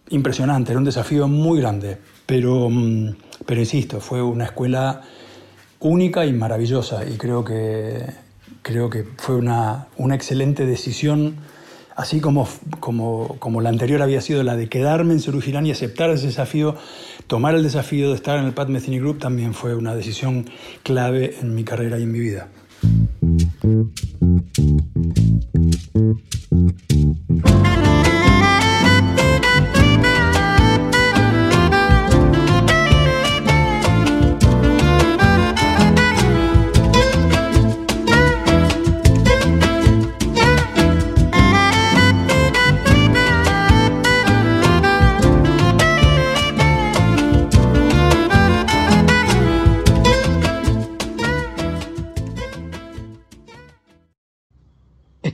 impresionante, 0.10 0.72
era 0.72 0.80
un 0.80 0.86
desafío 0.86 1.28
muy 1.28 1.60
grande, 1.60 1.98
pero, 2.26 2.70
mm, 2.70 3.16
pero 3.46 3.60
insisto, 3.60 4.00
fue 4.00 4.22
una 4.22 4.46
escuela 4.46 5.02
única 5.80 6.26
y 6.26 6.34
maravillosa. 6.34 7.06
Y 7.08 7.18
creo 7.18 7.44
que, 7.44 8.06
creo 8.62 8.90
que 8.90 9.06
fue 9.18 9.36
una, 9.36 9.88
una 9.98 10.16
excelente 10.16 10.66
decisión 10.66 11.36
así 12.00 12.22
como, 12.22 12.48
como, 12.80 13.36
como, 13.40 13.60
la 13.60 13.68
anterior 13.68 14.02
había 14.02 14.22
sido 14.22 14.42
la 14.42 14.56
de 14.56 14.70
quedarme 14.70 15.14
en 15.14 15.20
Cerugirán 15.20 15.66
y 15.66 15.72
aceptar 15.72 16.10
ese 16.10 16.28
desafío, 16.28 16.76
tomar 17.28 17.56
el 17.56 17.64
desafío 17.64 18.08
de 18.10 18.16
estar 18.16 18.40
en 18.40 18.46
el 18.46 18.54
Pat 18.54 18.70
Metheny 18.70 19.00
Group 19.00 19.20
también 19.20 19.54
fue 19.54 19.76
una 19.76 19.94
decisión 19.94 20.50
clave 20.84 21.36
en 21.42 21.54
mi 21.56 21.66
carrera 21.66 22.00
y 22.00 22.04
en 22.04 22.12
mi 22.14 22.20
vida. 22.20 22.48
Mm-hmm. 23.70 24.89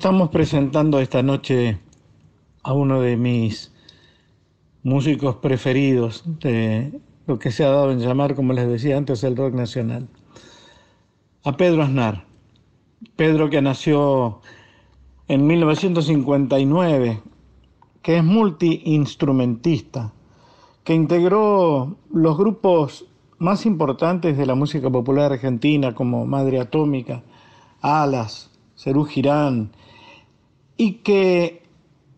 Estamos 0.06 0.30
presentando 0.30 1.00
esta 1.00 1.24
noche 1.24 1.80
a 2.62 2.74
uno 2.74 3.02
de 3.02 3.18
mis 3.18 3.74
músicos 4.84 5.38
preferidos 5.38 6.24
de 6.42 7.02
lo 7.26 7.40
que 7.40 7.50
se 7.50 7.66
ha 7.66 7.72
dado 7.72 7.92
en 7.92 7.98
llamar, 7.98 8.36
como 8.36 8.54
les 8.54 8.68
decía 8.68 8.98
antes, 8.98 9.24
el 9.24 9.36
rock 9.36 9.56
nacional. 9.56 10.08
a 11.44 11.58
Pedro 11.58 11.82
Aznar. 11.82 12.24
Pedro 13.16 13.50
que 13.50 13.64
nació 13.64 14.42
en 15.28 15.48
1959, 15.48 17.24
que 18.04 18.18
es 18.18 18.24
multiinstrumentista, 18.24 20.14
que 20.84 20.94
integró 20.94 21.98
los 22.14 22.38
grupos 22.38 23.08
más 23.40 23.66
importantes 23.66 24.38
de 24.38 24.46
la 24.46 24.54
música 24.54 24.88
popular 24.92 25.32
argentina 25.32 25.96
como 25.96 26.28
Madre 26.28 26.60
Atómica, 26.60 27.24
Alas, 27.82 28.52
Cerú 28.76 29.06
Girán, 29.06 29.72
y 30.78 30.94
que 30.94 31.64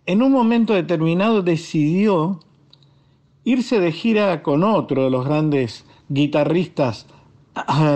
en 0.06 0.22
un 0.22 0.32
momento 0.32 0.74
determinado 0.74 1.42
decidió 1.42 2.40
irse 3.44 3.80
de 3.80 3.92
gira 3.92 4.44
con 4.44 4.64
otro 4.64 5.04
de 5.04 5.10
los 5.10 5.26
grandes 5.26 5.86
guitarristas 6.10 7.08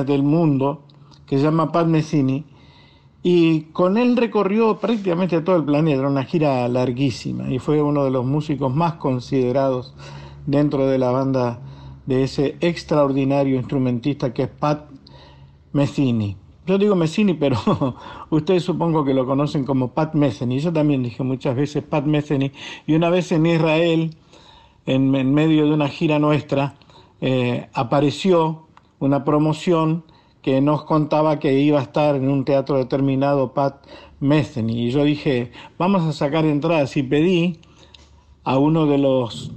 del 0.06 0.24
mundo, 0.24 0.84
que 1.26 1.38
se 1.38 1.44
llama 1.44 1.72
Pat 1.72 1.88
Messini, 1.88 2.46
y 3.24 3.62
con 3.74 3.98
él 3.98 4.18
recorrió 4.18 4.80
prácticamente 4.80 5.42
todo 5.42 5.58
el 5.58 5.64
planeta, 5.64 6.00
era 6.00 6.10
una 6.10 6.24
gira 6.24 6.68
larguísima, 6.68 7.52
y 7.52 7.60
fue 7.60 7.82
uno 7.82 8.04
de 8.04 8.12
los 8.12 8.26
músicos 8.26 8.74
más 8.74 8.94
considerados 8.94 9.94
dentro 10.46 10.88
de 10.88 10.98
la 10.98 11.12
banda 11.12 11.60
de 12.06 12.24
ese 12.24 12.58
extraordinario 12.62 13.56
instrumentista 13.56 14.34
que 14.34 14.44
es 14.44 14.50
Pat 14.50 14.90
Messini. 15.72 16.36
Yo 16.68 16.78
digo 16.78 16.96
Messini, 16.96 17.34
pero 17.34 17.58
ustedes 18.30 18.64
supongo 18.64 19.04
que 19.04 19.16
lo 19.16 19.26
conocen 19.26 19.66
como 19.66 19.94
Pat 19.94 20.14
Metheny. 20.14 20.60
Yo 20.60 20.72
también 20.72 21.02
dije 21.02 21.24
muchas 21.24 21.56
veces 21.56 21.84
Pat 21.84 22.06
Metheny. 22.06 22.52
Y 22.86 22.94
una 22.94 23.10
vez 23.10 23.32
en 23.32 23.48
Israel, 23.48 24.16
en, 24.86 25.34
medio 25.34 25.66
de 25.66 25.74
una 25.74 25.88
gira 25.88 26.20
nuestra, 26.20 26.76
eh, 27.20 27.68
apareció 27.74 28.68
una 29.00 29.24
promoción 29.24 30.04
que 30.44 30.62
nos 30.62 30.84
contaba 30.84 31.40
que 31.40 31.60
iba 31.60 31.80
a 31.80 31.84
estar 31.84 32.16
en 32.16 32.30
un 32.30 32.46
teatro 32.46 32.78
determinado 32.78 33.54
Pat 33.54 33.88
Metheny. 34.20 34.88
Y 34.88 34.92
yo 34.92 35.04
dije, 35.04 35.52
vamos 35.80 36.04
a 36.04 36.14
sacar 36.14 36.46
entradas. 36.46 36.96
Y 36.96 37.02
pedí 37.02 37.60
a 38.44 38.60
uno 38.60 38.86
de 38.86 39.00
los 39.00 39.52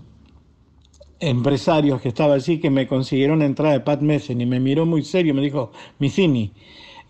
empresarios 1.20 2.00
que 2.00 2.09
estaba 2.09 2.34
allí 2.34 2.61
que 2.61 2.70
me 2.70 2.86
consiguieron 2.86 3.42
entrada 3.42 3.74
de 3.74 3.80
Pat 3.80 4.00
Metheny. 4.00 4.46
Me 4.46 4.59
miró 4.59 4.86
muy 4.86 5.05
serio, 5.05 5.34
me 5.34 5.42
dijo, 5.42 5.70
Micini. 5.98 6.50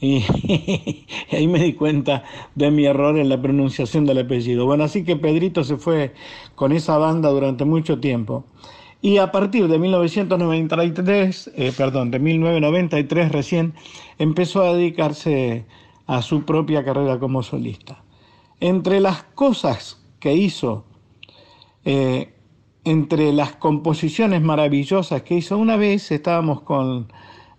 Y, 0.04 1.06
ahí 1.32 1.48
me 1.48 1.60
di 1.60 1.72
cuenta 1.72 2.24
de 2.54 2.70
mi 2.70 2.84
error 2.84 3.16
en 3.18 3.30
la 3.30 3.40
pronunciación 3.40 4.04
del 4.04 4.18
apellido. 4.18 4.66
Bueno, 4.66 4.84
así 4.84 5.02
que 5.02 5.16
Pedrito 5.16 5.64
se 5.64 5.78
fue 5.78 6.12
con 6.54 6.72
esa 6.72 6.98
banda 6.98 7.30
durante 7.30 7.64
mucho 7.64 7.98
tiempo. 7.98 8.44
Y 9.00 9.16
a 9.18 9.32
partir 9.32 9.66
de 9.68 9.78
1993, 9.78 11.52
eh, 11.56 11.72
perdón, 11.76 12.10
de 12.10 12.18
1993 12.18 13.32
recién, 13.32 13.74
empezó 14.18 14.62
a 14.62 14.74
dedicarse 14.74 15.64
a 16.06 16.20
su 16.20 16.44
propia 16.44 16.84
carrera 16.84 17.18
como 17.18 17.42
solista. 17.42 18.02
Entre 18.60 19.00
las 19.00 19.22
cosas 19.22 20.02
que 20.20 20.34
hizo, 20.34 20.84
eh, 21.84 22.34
entre 22.84 23.32
las 23.32 23.56
composiciones 23.56 24.42
maravillosas 24.42 25.22
que 25.22 25.36
hizo, 25.36 25.56
una 25.56 25.76
vez 25.76 26.10
estábamos 26.10 26.60
con 26.60 27.08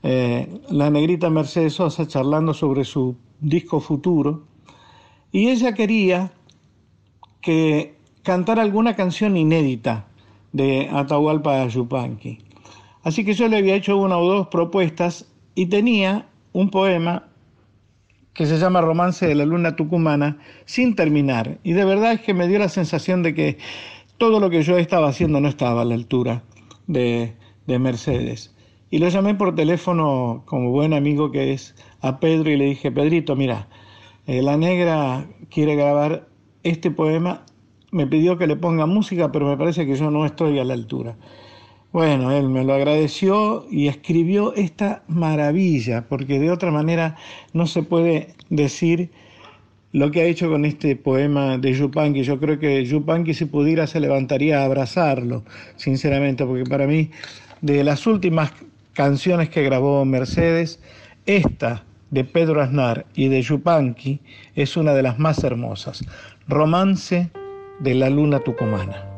eh, 0.08 0.62
la 0.70 0.92
negrita 0.92 1.32
Mercedes 1.32 1.74
Sosa 1.74 2.08
charlando 2.08 2.54
sobre 2.54 2.86
su 2.86 3.16
disco 3.40 3.80
futuro 3.80 4.44
y 5.32 5.50
ella 5.50 5.74
quería 5.74 6.32
que 7.42 7.96
cantara 8.22 8.62
alguna 8.62 8.96
canción 8.96 9.36
inédita 9.36 10.06
de 10.54 10.90
Atahualpa 10.92 11.66
Yupanqui. 11.66 12.38
Así 13.02 13.26
que 13.26 13.34
yo 13.34 13.48
le 13.48 13.58
había 13.58 13.74
hecho 13.74 13.98
una 13.98 14.20
o 14.20 14.28
dos 14.28 14.48
propuestas 14.50 15.26
y 15.56 15.66
tenía 15.66 16.28
un 16.54 16.70
poema 16.70 17.24
que 18.36 18.46
se 18.46 18.60
llama 18.60 18.82
Romance 18.82 19.26
de 19.26 19.34
la 19.34 19.46
Luna 19.46 19.76
Tucumana 19.76 20.38
sin 20.66 20.96
terminar. 20.96 21.58
Y 21.64 21.74
de 21.74 21.84
verdad 21.84 22.14
es 22.14 22.22
que 22.22 22.36
me 22.36 22.48
dio 22.48 22.60
la 22.60 22.70
sensación 22.70 23.24
de 23.24 23.34
que 23.34 23.58
todo 24.20 24.40
lo 24.40 24.52
que 24.52 24.62
yo 24.62 24.78
estaba 24.78 25.08
haciendo 25.08 25.42
no 25.42 25.48
estaba 25.48 25.82
a 25.82 25.86
la 25.86 25.96
altura 25.96 26.44
de, 26.86 27.34
de 27.66 27.80
Mercedes. 27.80 28.55
Y 28.96 29.00
lo 29.00 29.10
llamé 29.10 29.36
por 29.36 29.54
teléfono, 29.54 30.44
como 30.46 30.72
buen 30.72 30.94
amigo 30.94 31.30
que 31.30 31.52
es, 31.52 31.76
a 32.00 32.22
Pedro 32.22 32.50
y 32.50 32.56
le 32.56 32.64
dije, 32.64 32.94
Pedrito, 32.94 33.36
mira, 33.36 33.68
eh, 34.26 34.42
la 34.42 34.56
negra 34.56 35.28
quiere 35.50 35.76
grabar 35.76 36.30
este 36.64 36.92
poema, 36.92 37.44
me 37.92 38.08
pidió 38.08 38.38
que 38.38 38.48
le 38.48 38.56
ponga 38.56 38.86
música, 38.86 39.34
pero 39.34 39.48
me 39.48 39.58
parece 39.58 39.86
que 39.86 39.98
yo 39.98 40.10
no 40.12 40.26
estoy 40.26 40.60
a 40.60 40.64
la 40.64 40.76
altura. 40.76 41.18
Bueno, 41.92 42.32
él 42.32 42.48
me 42.48 42.64
lo 42.64 42.74
agradeció 42.74 43.66
y 43.70 43.90
escribió 43.90 44.54
esta 44.54 45.04
maravilla, 45.10 46.06
porque 46.08 46.40
de 46.40 46.50
otra 46.50 46.72
manera 46.72 47.18
no 47.52 47.68
se 47.68 47.84
puede 47.84 48.34
decir 48.50 49.12
lo 49.92 50.10
que 50.10 50.22
ha 50.22 50.26
hecho 50.26 50.50
con 50.50 50.64
este 50.64 50.96
poema 50.96 51.58
de 51.58 51.74
Yupanqui. 51.74 52.24
Yo 52.24 52.40
creo 52.40 52.60
que 52.60 52.86
Yupanqui 52.86 53.34
si 53.34 53.44
pudiera 53.44 53.88
se 53.88 54.00
levantaría 54.00 54.62
a 54.62 54.64
abrazarlo, 54.64 55.44
sinceramente, 55.76 56.46
porque 56.46 56.64
para 56.64 56.88
mí 56.88 57.12
de 57.62 57.84
las 57.84 58.08
últimas 58.08 58.54
canciones 58.96 59.50
que 59.50 59.62
grabó 59.62 60.04
Mercedes, 60.06 60.80
esta 61.28 61.84
de 62.10 62.24
Pedro 62.24 62.62
Aznar 62.62 63.06
y 63.14 63.28
de 63.28 63.42
Yupanqui 63.42 64.22
es 64.56 64.78
una 64.78 64.94
de 64.94 65.04
las 65.04 65.20
más 65.20 65.44
hermosas, 65.44 66.04
Romance 66.48 67.30
de 67.80 67.94
la 67.94 68.10
Luna 68.10 68.40
Tucumana. 68.40 69.15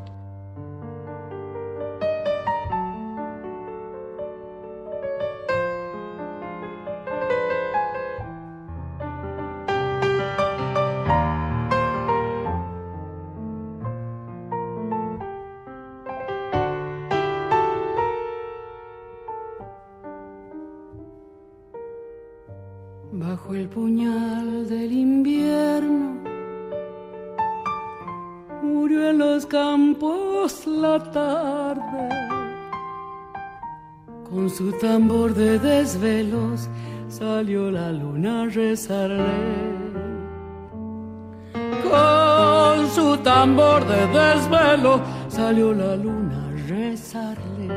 Salió 45.48 45.74
la 45.74 45.96
luna 45.96 46.38
a 46.46 46.52
rezarle. 46.68 47.70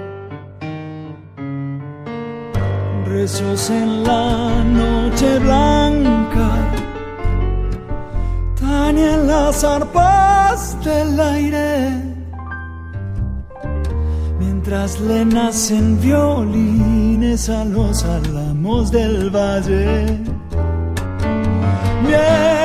Rezos 3.07 3.71
en 3.71 4.03
la 4.03 4.65
noche 4.65 5.39
blanca, 5.39 6.51
tan 8.59 8.99
en 8.99 9.29
las 9.29 9.63
arpas 9.63 10.77
del 10.85 11.21
aire 11.21 11.71
mientras 14.41 14.99
le 15.01 15.25
nacen 15.25 16.01
violines 16.01 17.49
a 17.49 17.65
los 17.65 18.05
álamos 18.05 18.91
del 18.91 19.31
valle. 19.31 20.19
Mientras 22.03 22.60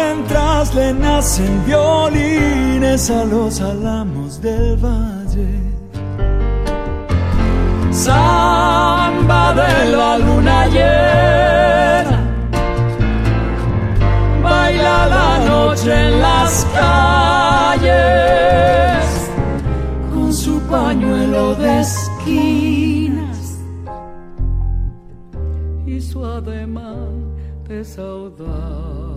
le 0.76 0.94
nacen 0.94 1.66
violines 1.66 3.10
a 3.10 3.26
los 3.26 3.62
álamos 3.62 4.42
del 4.42 4.78
valle. 4.78 5.54
Samba 7.92 9.54
de 9.54 9.92
la 9.98 10.18
luna 10.18 10.68
llena, 10.76 12.20
baila 14.44 15.08
la 15.08 15.46
noche 15.50 15.92
en 16.08 16.22
las 16.22 16.66
calles 16.74 17.26
pañuelo 20.70 21.56
de 21.56 21.82
esquinas 21.82 23.60
y 25.86 26.02
su 26.02 26.26
ademán 26.26 27.36
de 27.68 27.84
saudade. 27.84 29.15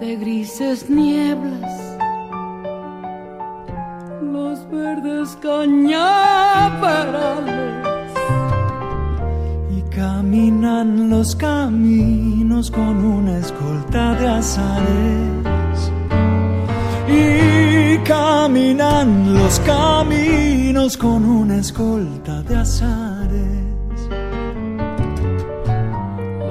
De 0.00 0.16
grises 0.16 0.90
nieblas, 0.90 1.96
los 4.22 4.68
verdes 4.70 5.36
cañaverales 5.42 7.68
Caminan 9.98 11.10
los 11.10 11.34
caminos 11.34 12.70
con 12.70 13.04
una 13.04 13.38
escolta 13.38 14.14
de 14.14 14.28
azares. 14.28 15.90
Y 17.08 17.98
caminan 18.04 19.34
los 19.34 19.58
caminos 19.58 20.96
con 20.96 21.24
una 21.24 21.56
escolta 21.56 22.42
de 22.42 22.56
azares. 22.58 24.08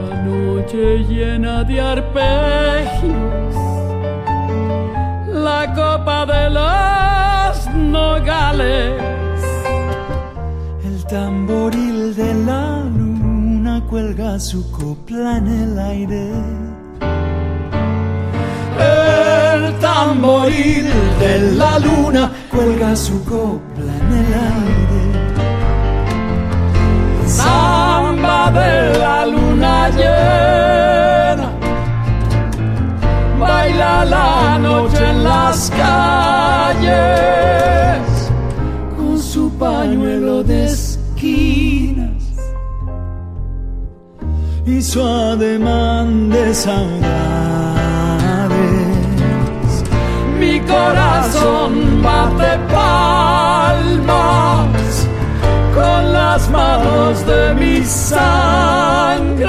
La 0.09 0.23
noche 0.25 1.05
llena 1.07 1.63
de 1.63 1.79
la 5.47 5.73
copa 5.73 6.25
de 6.25 6.49
los 6.49 7.75
nogales, 7.75 9.01
el 10.85 11.05
tamboril 11.05 12.15
de 12.15 12.33
la 12.33 12.77
cuelga 13.89 14.39
su 14.39 14.69
copla 14.71 15.37
en 15.37 15.47
el 15.47 15.79
aire. 15.79 16.31
El 18.79 19.79
tamboril 19.79 20.87
de 21.19 21.39
la 21.55 21.79
luna 21.79 22.31
cuelga 22.51 22.95
su 22.95 23.23
copla 23.23 23.93
en 24.01 24.11
el 24.21 24.33
aire. 24.55 25.03
Samba 27.25 28.51
de 28.51 28.99
la 28.99 29.25
luna 29.25 29.46
de 40.47 40.65
esquina 40.65 42.09
y 44.65 44.81
su 44.81 45.01
ademán 45.01 46.29
de 46.29 46.53
saudades. 46.53 46.87
Mi 50.39 50.59
corazón 50.61 52.01
bate 52.01 52.57
palmas 52.73 53.97
con 55.75 56.13
las 56.13 56.49
manos 56.49 57.25
de 57.25 57.53
mi 57.55 57.83
sangre. 57.83 59.47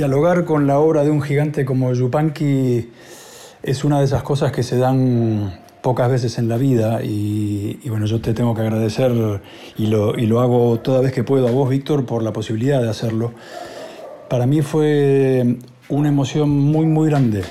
Dialogar 0.00 0.46
con 0.46 0.66
la 0.66 0.78
obra 0.78 1.04
de 1.04 1.10
un 1.10 1.20
gigante 1.20 1.66
como 1.66 1.92
Yupanqui 1.92 2.88
es 3.62 3.84
una 3.84 3.98
de 3.98 4.06
esas 4.06 4.22
cosas 4.22 4.50
que 4.50 4.62
se 4.62 4.78
dan 4.78 5.60
pocas 5.82 6.10
veces 6.10 6.38
en 6.38 6.48
la 6.48 6.56
vida 6.56 7.02
y, 7.02 7.86
bueno, 7.86 8.06
yo 8.06 8.18
te 8.18 8.32
tengo 8.32 8.54
que 8.54 8.62
agradecer 8.62 9.12
y 9.76 9.88
lo, 9.88 10.40
hago 10.40 10.80
toda 10.80 11.02
vez 11.02 11.12
que 11.12 11.22
puedo 11.22 11.46
a 11.48 11.50
vos, 11.50 11.68
Víctor, 11.68 12.06
por 12.06 12.22
la 12.22 12.32
posibilidad 12.32 12.80
de 12.80 12.88
hacerlo. 12.88 13.32
Para 14.30 14.46
mí 14.46 14.62
fue 14.62 15.58
una 15.90 16.08
emoción 16.08 16.48
muy, 16.48 16.86
muy 16.86 17.10
grande, 17.10 17.42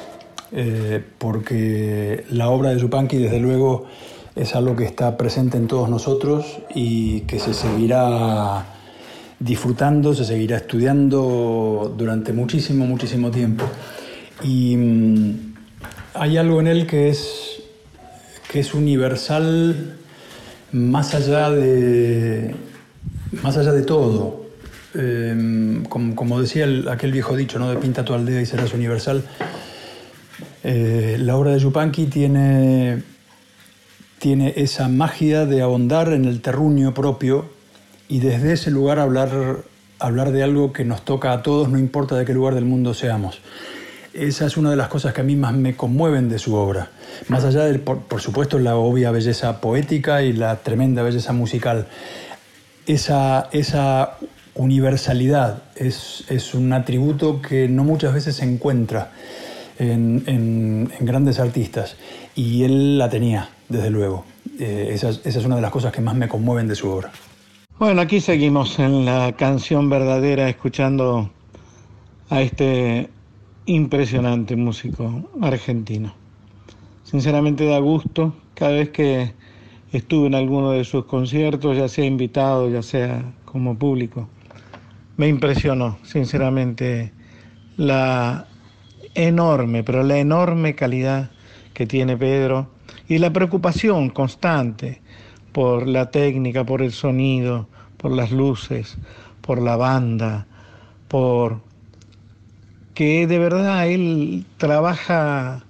eh, 0.51 1.03
porque 1.19 2.25
la 2.31 2.49
obra 2.49 2.71
de 2.71 2.79
Yupanqui, 2.79 3.17
desde 3.17 3.39
luego, 3.39 3.85
es 4.35 4.55
algo 4.55 4.75
que 4.75 4.85
está 4.85 5.17
presente 5.17 5.57
en 5.57 5.67
todos 5.67 5.87
nosotros 5.87 6.61
y 6.73 7.19
que 7.27 7.37
se 7.37 7.53
seguirá 7.53 8.78
disfrutando, 9.39 10.13
se 10.13 10.25
seguirá 10.25 10.57
estudiando 10.57 11.93
durante 11.97 12.33
muchísimo, 12.33 12.85
muchísimo 12.85 13.31
tiempo. 13.31 13.65
Y 14.43 14.75
mm, 14.75 15.53
hay 16.13 16.37
algo 16.37 16.59
en 16.59 16.67
él 16.67 16.85
que 16.85 17.09
es, 17.09 17.61
que 18.51 18.59
es 18.59 18.73
universal 18.73 19.95
más 20.71 21.15
allá 21.15 21.49
de, 21.49 22.53
más 23.41 23.57
allá 23.57 23.71
de 23.71 23.83
todo. 23.83 24.45
Em, 24.93 25.83
como, 25.85 26.41
decía 26.41 26.67
aquel 26.89 27.11
viejo 27.11 27.35
dicho, 27.35 27.59
¿no? 27.59 27.69
de 27.69 27.77
pinta 27.77 28.03
tu 28.03 28.13
aldea 28.13 28.41
y 28.41 28.45
serás 28.45 28.73
universal. 28.73 29.23
Eh, 30.63 31.17
la 31.19 31.37
obra 31.37 31.51
de 31.51 31.59
Yupanqui 31.59 32.07
tiene, 32.07 33.03
tiene 34.19 34.53
esa 34.57 34.89
magia 34.89 35.45
de 35.45 35.61
ahondar 35.61 36.11
en 36.11 36.25
el 36.25 36.41
terruño 36.41 36.93
propio 36.93 37.58
y 38.09 38.19
desde 38.19 38.53
ese 38.53 38.71
lugar 38.71 38.99
hablar, 38.99 39.29
hablar 39.99 40.31
de 40.31 40.41
algo 40.41 40.73
que 40.73 40.83
nos 40.83 41.05
toca 41.05 41.31
a 41.31 41.43
todos, 41.43 41.69
no 41.69 41.77
importa 41.77 42.17
de 42.17 42.25
qué 42.25 42.33
lugar 42.33 42.55
del 42.55 42.65
mundo 42.65 42.95
seamos. 42.95 43.39
Esa 44.15 44.47
es 44.47 44.57
una 44.57 44.71
de 44.71 44.75
las 44.75 44.87
cosas 44.87 45.13
que 45.13 45.21
a 45.21 45.23
mí 45.23 45.35
más 45.35 45.53
me 45.53 45.75
conmueven 45.75 46.27
de 46.27 46.39
su 46.39 46.55
obra. 46.55 46.89
Más 47.27 47.45
allá 47.45 47.65
de, 47.65 47.77
por, 47.77 48.19
supuesto, 48.19 48.57
la 48.57 48.75
obvia 48.75 49.11
belleza 49.11 49.61
poética 49.61 50.23
y 50.23 50.33
la 50.33 50.55
tremenda 50.55 51.03
belleza 51.03 51.33
musical. 51.33 51.85
Esa, 52.87 53.47
esa 53.51 54.17
universalidad 54.55 55.61
es, 55.75 56.25
es, 56.29 56.55
un 56.55 56.73
atributo 56.73 57.43
que 57.43 57.69
no 57.69 57.83
muchas 57.83 58.15
veces 58.15 58.37
se 58.37 58.45
encuentra 58.45 59.11
en, 59.77 60.23
en, 60.25 60.89
grandes 61.01 61.39
artistas. 61.39 61.95
Y 62.33 62.63
él 62.63 62.97
la 62.97 63.07
tenía, 63.09 63.49
desde 63.69 63.91
luego. 63.91 64.25
Eh, 64.59 64.89
esa, 64.93 65.09
esa 65.09 65.29
es 65.29 65.45
una 65.45 65.57
de 65.57 65.61
las 65.61 65.71
cosas 65.71 65.93
que 65.93 66.01
más 66.01 66.15
me 66.15 66.27
conmueven 66.27 66.67
de 66.67 66.73
su 66.73 66.89
obra. 66.89 67.11
Bueno, 67.79 68.01
aquí 68.01 68.19
seguimos 68.19 68.77
en 68.77 69.05
la 69.05 69.31
canción 69.37 69.89
verdadera 69.89 70.49
escuchando 70.49 71.29
a 72.29 72.41
este 72.41 73.09
impresionante 73.67 74.57
músico 74.57 75.29
argentino. 75.39 76.13
Sinceramente 77.05 77.63
da 77.63 77.79
gusto 77.79 78.35
cada 78.53 78.71
vez 78.71 78.89
que 78.89 79.31
estuve 79.93 80.27
en 80.27 80.35
alguno 80.35 80.71
de 80.71 80.83
sus 80.83 81.05
conciertos, 81.05 81.77
ya 81.77 81.87
sea 81.87 82.03
invitado, 82.03 82.69
ya 82.69 82.81
sea 82.81 83.23
como 83.45 83.77
público. 83.77 84.27
Me 85.15 85.29
impresionó, 85.29 85.99
sinceramente, 86.03 87.13
la 87.77 88.45
enorme, 89.15 89.85
pero 89.85 90.03
la 90.03 90.17
enorme 90.17 90.75
calidad 90.75 91.31
que 91.73 91.87
tiene 91.87 92.17
Pedro 92.17 92.71
y 93.07 93.19
la 93.19 93.31
preocupación 93.31 94.09
constante 94.09 95.01
por 95.51 95.87
la 95.87 96.11
técnica, 96.11 96.63
por 96.63 96.81
el 96.81 96.91
sonido, 96.91 97.67
por 97.97 98.11
las 98.11 98.31
luces, 98.31 98.97
por 99.41 99.61
la 99.61 99.75
banda, 99.75 100.45
por 101.07 101.61
que 102.93 103.27
de 103.27 103.39
verdad 103.39 103.87
él 103.87 104.45
trabaja 104.57 105.63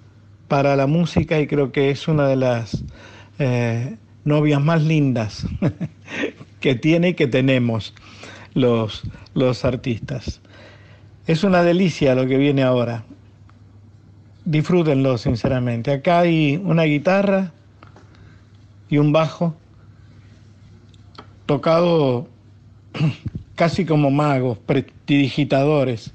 para 0.48 0.74
la 0.74 0.86
música 0.86 1.38
y 1.38 1.46
creo 1.46 1.70
que 1.70 1.90
es 1.90 2.08
una 2.08 2.26
de 2.26 2.36
las 2.36 2.82
eh, 3.38 3.96
novias 4.24 4.60
más 4.60 4.82
lindas 4.82 5.46
que 6.60 6.74
tiene 6.74 7.10
y 7.10 7.14
que 7.14 7.28
tenemos 7.28 7.94
los, 8.54 9.04
los 9.34 9.64
artistas. 9.64 10.40
Es 11.26 11.44
una 11.44 11.62
delicia 11.62 12.16
lo 12.16 12.26
que 12.26 12.36
viene 12.36 12.64
ahora. 12.64 13.04
Disfrútenlo 14.44 15.16
sinceramente. 15.16 15.92
Acá 15.92 16.20
hay 16.20 16.60
una 16.62 16.82
guitarra 16.82 17.52
y 18.88 18.98
un 18.98 19.12
bajo 19.12 19.54
tocado 21.50 22.28
casi 23.56 23.84
como 23.84 24.12
magos, 24.12 24.56
prestidigitadores, 24.58 26.12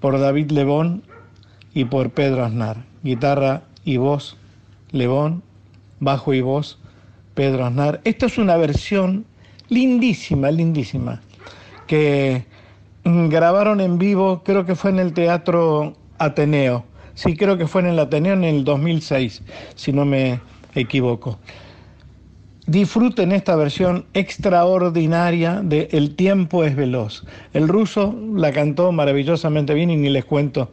por 0.00 0.18
David 0.18 0.50
Lebón 0.50 1.04
y 1.72 1.84
por 1.84 2.10
Pedro 2.10 2.44
Aznar. 2.44 2.78
Guitarra 3.04 3.62
y 3.84 3.98
voz, 3.98 4.36
Lebón, 4.90 5.44
bajo 6.00 6.34
y 6.34 6.40
voz, 6.40 6.80
Pedro 7.34 7.64
Aznar. 7.64 8.00
Esta 8.02 8.26
es 8.26 8.38
una 8.38 8.56
versión 8.56 9.24
lindísima, 9.68 10.50
lindísima, 10.50 11.22
que 11.86 12.44
grabaron 13.04 13.80
en 13.80 13.98
vivo, 13.98 14.42
creo 14.44 14.66
que 14.66 14.74
fue 14.74 14.90
en 14.90 14.98
el 14.98 15.12
Teatro 15.12 15.94
Ateneo. 16.18 16.84
Sí, 17.14 17.36
creo 17.36 17.56
que 17.56 17.68
fue 17.68 17.82
en 17.82 17.86
el 17.86 18.00
Ateneo 18.00 18.32
en 18.32 18.42
el 18.42 18.64
2006, 18.64 19.42
si 19.76 19.92
no 19.92 20.04
me 20.04 20.40
equivoco. 20.74 21.38
Disfruten 22.66 23.32
esta 23.32 23.56
versión 23.56 24.06
extraordinaria 24.14 25.62
de 25.64 25.88
El 25.90 26.14
tiempo 26.14 26.62
es 26.62 26.76
veloz. 26.76 27.24
El 27.52 27.66
ruso 27.66 28.14
la 28.34 28.52
cantó 28.52 28.92
maravillosamente 28.92 29.74
bien 29.74 29.90
y 29.90 29.96
ni 29.96 30.10
les 30.10 30.24
cuento 30.24 30.70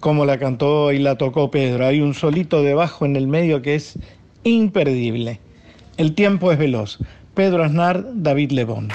como 0.00 0.24
la 0.24 0.38
cantó 0.38 0.92
y 0.92 0.98
la 0.98 1.16
tocó 1.16 1.50
Pedro. 1.50 1.86
Hay 1.86 2.00
un 2.00 2.14
solito 2.14 2.62
de 2.62 2.74
bajo 2.74 3.06
en 3.06 3.16
el 3.16 3.28
medio 3.28 3.62
que 3.62 3.76
es 3.76 3.98
imperdible. 4.44 5.40
El 5.96 6.14
tiempo 6.14 6.52
es 6.52 6.58
veloz. 6.58 6.98
Pedro 7.34 7.62
Aznar, 7.62 8.04
David 8.14 8.50
Lebón. 8.52 8.88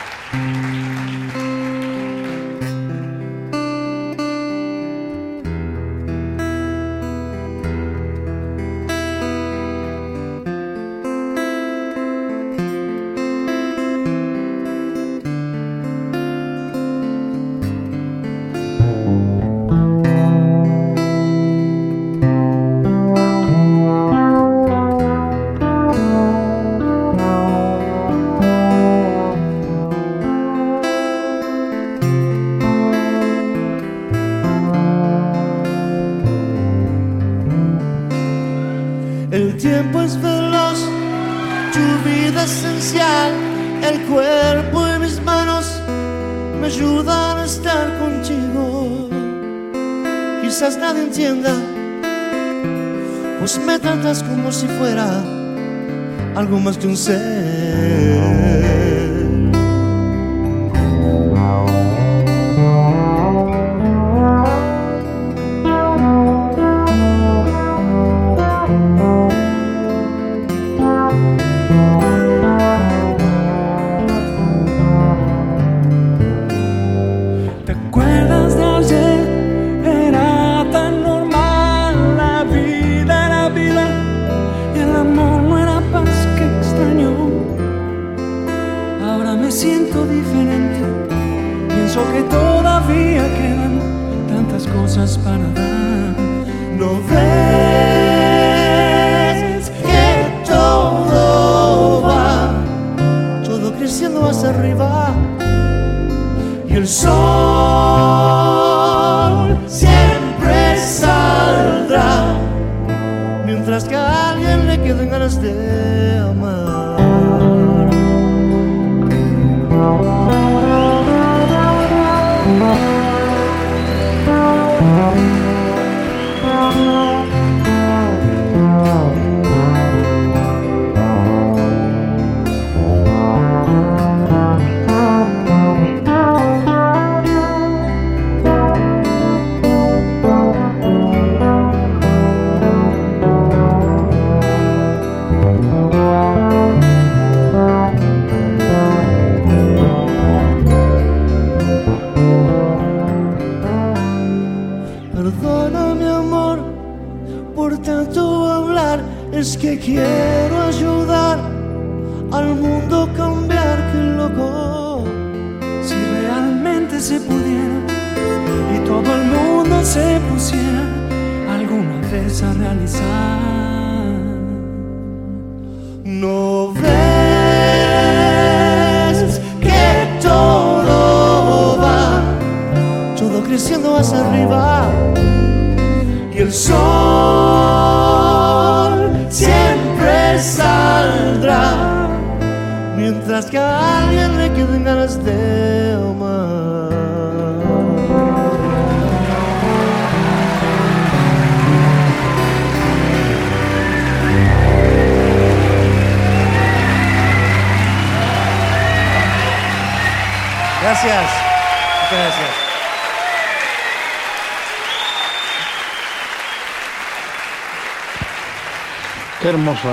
Algo 57.09 57.32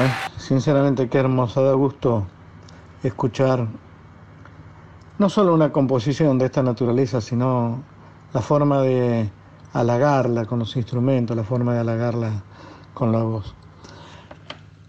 ¿eh? 0.02 0.10
sinceramente 0.36 1.08
qué 1.08 1.18
hermoso, 1.18 1.62
da 1.62 1.74
gusto 1.74 2.26
escuchar 3.04 3.68
no 5.18 5.28
solo 5.28 5.54
una 5.54 5.70
composición 5.70 6.38
de 6.38 6.46
esta 6.46 6.64
naturaleza, 6.64 7.20
sino 7.20 7.84
la 8.32 8.40
forma 8.40 8.82
de 8.82 9.30
halagarla 9.72 10.44
con 10.46 10.58
los 10.58 10.74
instrumentos, 10.74 11.36
la 11.36 11.44
forma 11.44 11.72
de 11.72 11.80
halagarla 11.80 12.42
con 12.94 13.12
la 13.12 13.22
voz. 13.22 13.54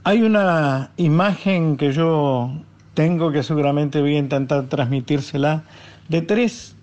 Hay 0.04 0.24
una 0.24 0.93
imagen 0.97 1.78
que 1.78 1.91
yo 1.91 2.49
tengo 2.93 3.32
que 3.32 3.43
seguramente 3.43 4.02
voy 4.02 4.16
a 4.16 4.20
intentar 4.20 4.64
transmitírsela 4.64 5.64
de 6.12 6.22
tres 6.22 6.76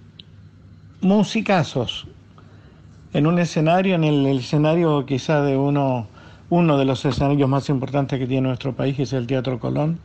musicazos 1.02 2.06
en 3.12 3.26
un 3.26 3.38
escenario, 3.38 3.94
en 3.94 4.04
el 4.04 4.26
escenario 4.26 5.04
quizá 5.04 5.42
de 5.42 5.54
uno 5.54 6.06
uno 6.48 6.78
de 6.78 6.86
los 6.86 7.04
escenarios 7.04 7.46
más 7.46 7.68
importantes 7.68 8.18
que 8.18 8.26
tiene 8.26 8.48
nuestro 8.48 8.74
país, 8.74 8.96
que 8.96 9.02
es 9.02 9.12
el 9.12 9.26
Teatro 9.26 9.60
Colón, 9.60 9.98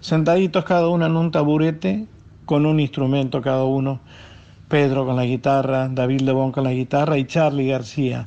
sentaditos 0.00 0.64
cada 0.64 0.88
uno 0.88 1.06
en 1.06 1.16
un 1.16 1.30
taburete 1.30 2.08
con 2.44 2.66
un 2.66 2.80
instrumento 2.80 3.40
cada 3.40 3.62
uno, 3.62 4.00
Pedro 4.66 5.06
con 5.06 5.14
la 5.14 5.26
guitarra, 5.26 5.88
David 5.88 6.22
Lebón 6.22 6.50
con 6.50 6.64
la 6.64 6.72
guitarra 6.72 7.18
y 7.18 7.24
Charlie 7.24 7.68
García 7.68 8.26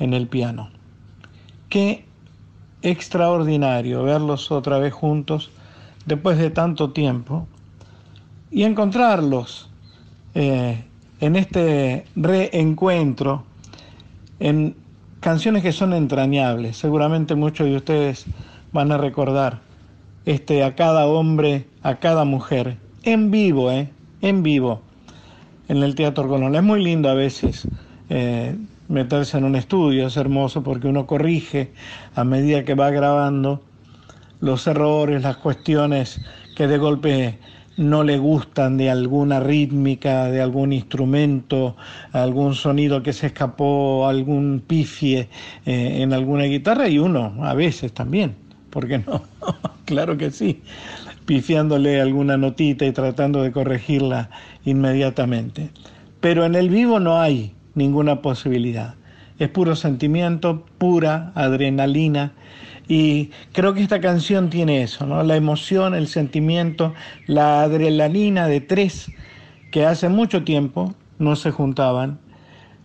en 0.00 0.14
el 0.14 0.26
piano. 0.26 0.68
Qué 1.68 2.04
extraordinario 2.82 4.02
verlos 4.02 4.50
otra 4.50 4.80
vez 4.80 4.92
juntos 4.92 5.52
después 6.06 6.38
de 6.38 6.50
tanto 6.50 6.90
tiempo 6.90 7.46
y 8.50 8.64
encontrarlos 8.64 9.65
eh, 10.38 10.84
en 11.20 11.34
este 11.34 12.04
reencuentro 12.14 13.44
en 14.38 14.76
canciones 15.20 15.62
que 15.62 15.72
son 15.72 15.94
entrañables. 15.94 16.76
Seguramente 16.76 17.34
muchos 17.34 17.66
de 17.66 17.76
ustedes 17.76 18.26
van 18.70 18.92
a 18.92 18.98
recordar 18.98 19.60
este 20.26 20.62
a 20.62 20.74
cada 20.74 21.06
hombre, 21.06 21.64
a 21.82 21.96
cada 21.96 22.26
mujer, 22.26 22.76
en 23.02 23.30
vivo, 23.30 23.72
¿eh? 23.72 23.88
en 24.20 24.42
vivo, 24.42 24.82
en 25.68 25.82
el 25.82 25.94
Teatro 25.94 26.28
Colón. 26.28 26.54
Es 26.54 26.62
muy 26.62 26.84
lindo 26.84 27.08
a 27.08 27.14
veces 27.14 27.66
eh, 28.10 28.54
meterse 28.88 29.38
en 29.38 29.44
un 29.44 29.56
estudio, 29.56 30.06
es 30.06 30.18
hermoso 30.18 30.62
porque 30.62 30.86
uno 30.86 31.06
corrige 31.06 31.72
a 32.14 32.24
medida 32.24 32.62
que 32.62 32.74
va 32.74 32.90
grabando 32.90 33.62
los 34.40 34.66
errores, 34.66 35.22
las 35.22 35.38
cuestiones 35.38 36.20
que 36.56 36.66
de 36.66 36.76
golpe 36.76 37.38
no 37.76 38.04
le 38.04 38.18
gustan 38.18 38.76
de 38.76 38.90
alguna 38.90 39.40
rítmica, 39.40 40.26
de 40.26 40.40
algún 40.40 40.72
instrumento, 40.72 41.76
algún 42.12 42.54
sonido 42.54 43.02
que 43.02 43.12
se 43.12 43.26
escapó, 43.26 44.08
algún 44.08 44.62
pifie 44.66 45.28
eh, 45.66 45.98
en 46.00 46.12
alguna 46.12 46.44
guitarra 46.44 46.88
y 46.88 46.98
uno 46.98 47.34
a 47.42 47.54
veces 47.54 47.92
también, 47.92 48.34
¿por 48.70 48.88
qué 48.88 48.98
no? 48.98 49.22
claro 49.84 50.16
que 50.16 50.30
sí, 50.30 50.62
pifiándole 51.26 52.00
alguna 52.00 52.36
notita 52.36 52.86
y 52.86 52.92
tratando 52.92 53.42
de 53.42 53.52
corregirla 53.52 54.30
inmediatamente. 54.64 55.70
Pero 56.20 56.44
en 56.44 56.54
el 56.54 56.70
vivo 56.70 56.98
no 56.98 57.20
hay 57.20 57.52
ninguna 57.74 58.22
posibilidad. 58.22 58.94
Es 59.38 59.50
puro 59.50 59.76
sentimiento, 59.76 60.64
pura 60.78 61.32
adrenalina 61.34 62.32
y 62.88 63.30
creo 63.52 63.74
que 63.74 63.82
esta 63.82 64.00
canción 64.00 64.48
tiene 64.48 64.82
eso, 64.82 65.06
¿no? 65.06 65.22
La 65.22 65.36
emoción, 65.36 65.94
el 65.94 66.06
sentimiento, 66.06 66.94
la 67.26 67.62
adrenalina 67.62 68.46
de 68.46 68.60
tres 68.60 69.10
que 69.72 69.84
hace 69.84 70.08
mucho 70.08 70.44
tiempo 70.44 70.94
no 71.18 71.34
se 71.34 71.50
juntaban 71.50 72.20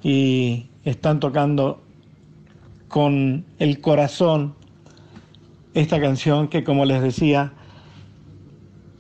y 0.02 0.68
están 0.84 1.20
tocando 1.20 1.82
con 2.88 3.45
el 3.60 3.80
corazón 3.80 4.56
esta 5.74 6.02
canción 6.02 6.47
que 6.47 6.64
como 6.64 6.86
les 6.86 7.02
decía 7.02 7.54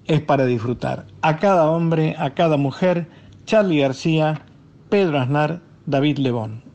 es 0.05 0.21
para 0.21 0.45
disfrutar. 0.45 1.07
A 1.21 1.37
cada 1.37 1.69
hombre, 1.69 2.15
a 2.17 2.31
cada 2.31 2.57
mujer, 2.57 3.07
Charlie 3.45 3.81
García, 3.81 4.41
Pedro 4.89 5.19
Aznar, 5.19 5.61
David 5.85 6.17
Lebón. 6.19 6.70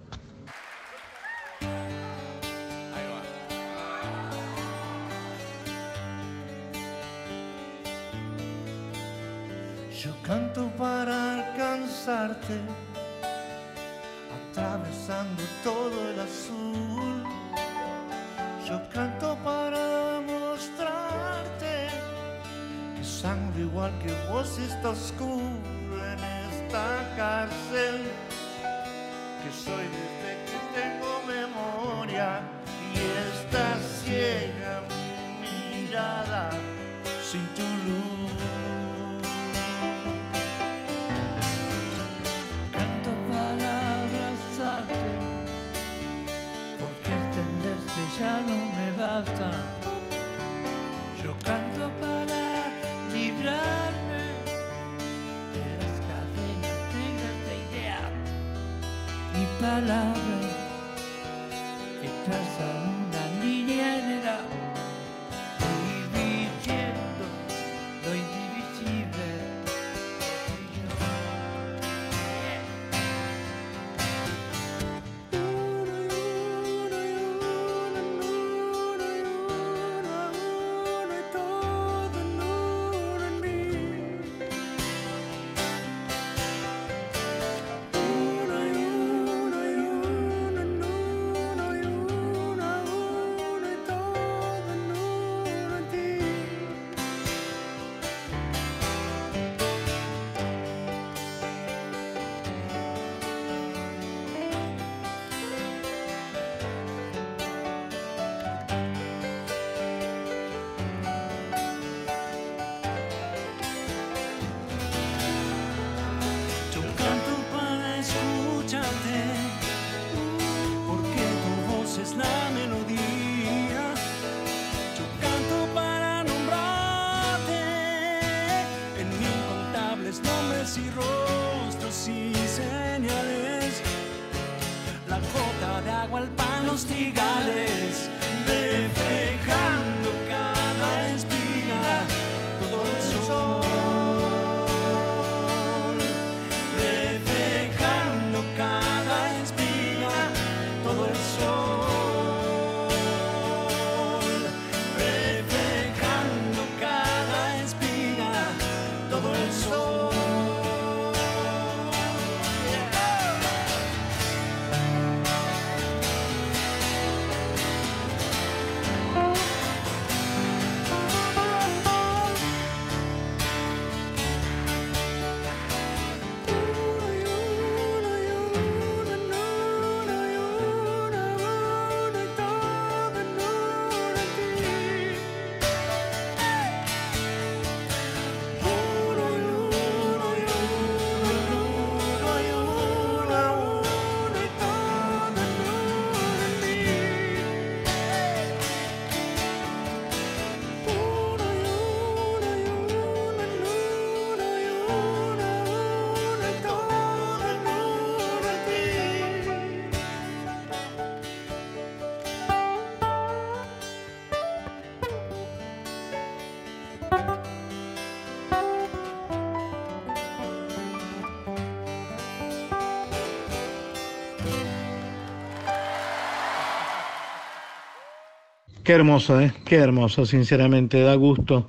Qué 228.87 228.93
hermoso, 228.93 229.41
¿eh? 229.41 229.53
Qué 229.65 229.75
hermoso, 229.75 230.27
sinceramente. 230.27 231.01
Da 231.01 231.17
gusto 231.17 231.67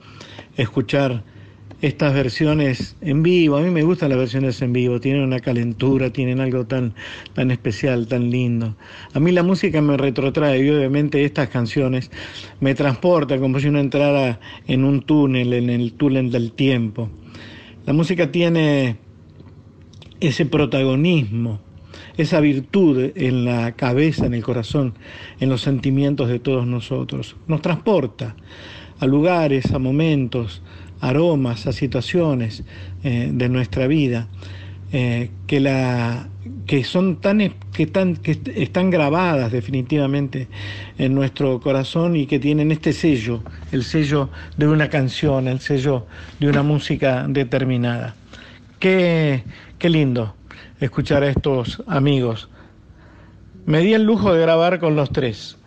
escuchar 0.55 1.23
estas 1.81 2.13
versiones 2.13 2.95
en 3.01 3.23
vivo. 3.23 3.57
A 3.57 3.61
mí 3.61 3.71
me 3.71 3.81
gustan 3.81 4.09
las 4.09 4.19
versiones 4.19 4.61
en 4.61 4.71
vivo, 4.71 4.99
tienen 4.99 5.23
una 5.23 5.39
calentura, 5.39 6.11
tienen 6.13 6.39
algo 6.39 6.67
tan, 6.67 6.93
tan 7.33 7.49
especial, 7.49 8.07
tan 8.07 8.29
lindo. 8.29 8.77
A 9.15 9.19
mí 9.19 9.31
la 9.31 9.41
música 9.41 9.81
me 9.81 9.97
retrotrae 9.97 10.63
y 10.63 10.69
obviamente 10.69 11.25
estas 11.25 11.49
canciones 11.49 12.11
me 12.59 12.75
transportan 12.75 13.39
como 13.39 13.59
si 13.59 13.69
uno 13.69 13.79
entrara 13.79 14.39
en 14.67 14.83
un 14.83 15.01
túnel, 15.01 15.53
en 15.53 15.71
el 15.71 15.93
túnel 15.93 16.29
del 16.29 16.51
tiempo. 16.51 17.09
La 17.87 17.93
música 17.93 18.31
tiene 18.31 18.97
ese 20.19 20.45
protagonismo, 20.45 21.61
esa 22.17 22.39
virtud 22.39 23.11
en 23.15 23.45
la 23.45 23.73
cabeza, 23.73 24.25
en 24.25 24.33
el 24.33 24.43
corazón, 24.43 24.95
en 25.39 25.49
los 25.49 25.61
sentimientos 25.61 26.27
de 26.29 26.39
todos 26.39 26.65
nosotros. 26.65 27.35
Nos 27.47 27.61
transporta 27.61 28.35
a 28.99 29.05
lugares, 29.05 29.71
a 29.71 29.79
momentos, 29.79 30.61
aromas, 30.99 31.67
a 31.67 31.71
situaciones 31.71 32.63
eh, 33.03 33.29
de 33.31 33.49
nuestra 33.49 33.87
vida 33.87 34.27
eh, 34.91 35.29
que, 35.45 35.59
la, 35.59 36.29
que 36.65 36.83
son 36.83 37.17
tan, 37.17 37.39
que, 37.73 37.87
que 37.87 38.39
están 38.55 38.89
grabadas 38.89 39.51
definitivamente 39.51 40.47
en 40.97 41.13
nuestro 41.13 41.59
corazón 41.59 42.15
y 42.15 42.25
que 42.25 42.39
tienen 42.39 42.71
este 42.71 42.93
sello, 42.93 43.43
el 43.71 43.83
sello 43.83 44.29
de 44.55 44.67
una 44.67 44.89
canción, 44.89 45.47
el 45.47 45.59
sello 45.59 46.07
de 46.39 46.49
una 46.49 46.63
música 46.63 47.27
determinada. 47.27 48.15
Qué, 48.79 49.43
qué 49.77 49.89
lindo 49.89 50.36
escuchar 50.79 51.23
a 51.23 51.29
estos 51.29 51.83
amigos. 51.87 52.49
Me 53.65 53.79
di 53.79 53.93
el 53.93 54.03
lujo 54.03 54.33
de 54.33 54.41
grabar 54.41 54.79
con 54.79 54.95
los 54.95 55.11
tres 55.11 55.57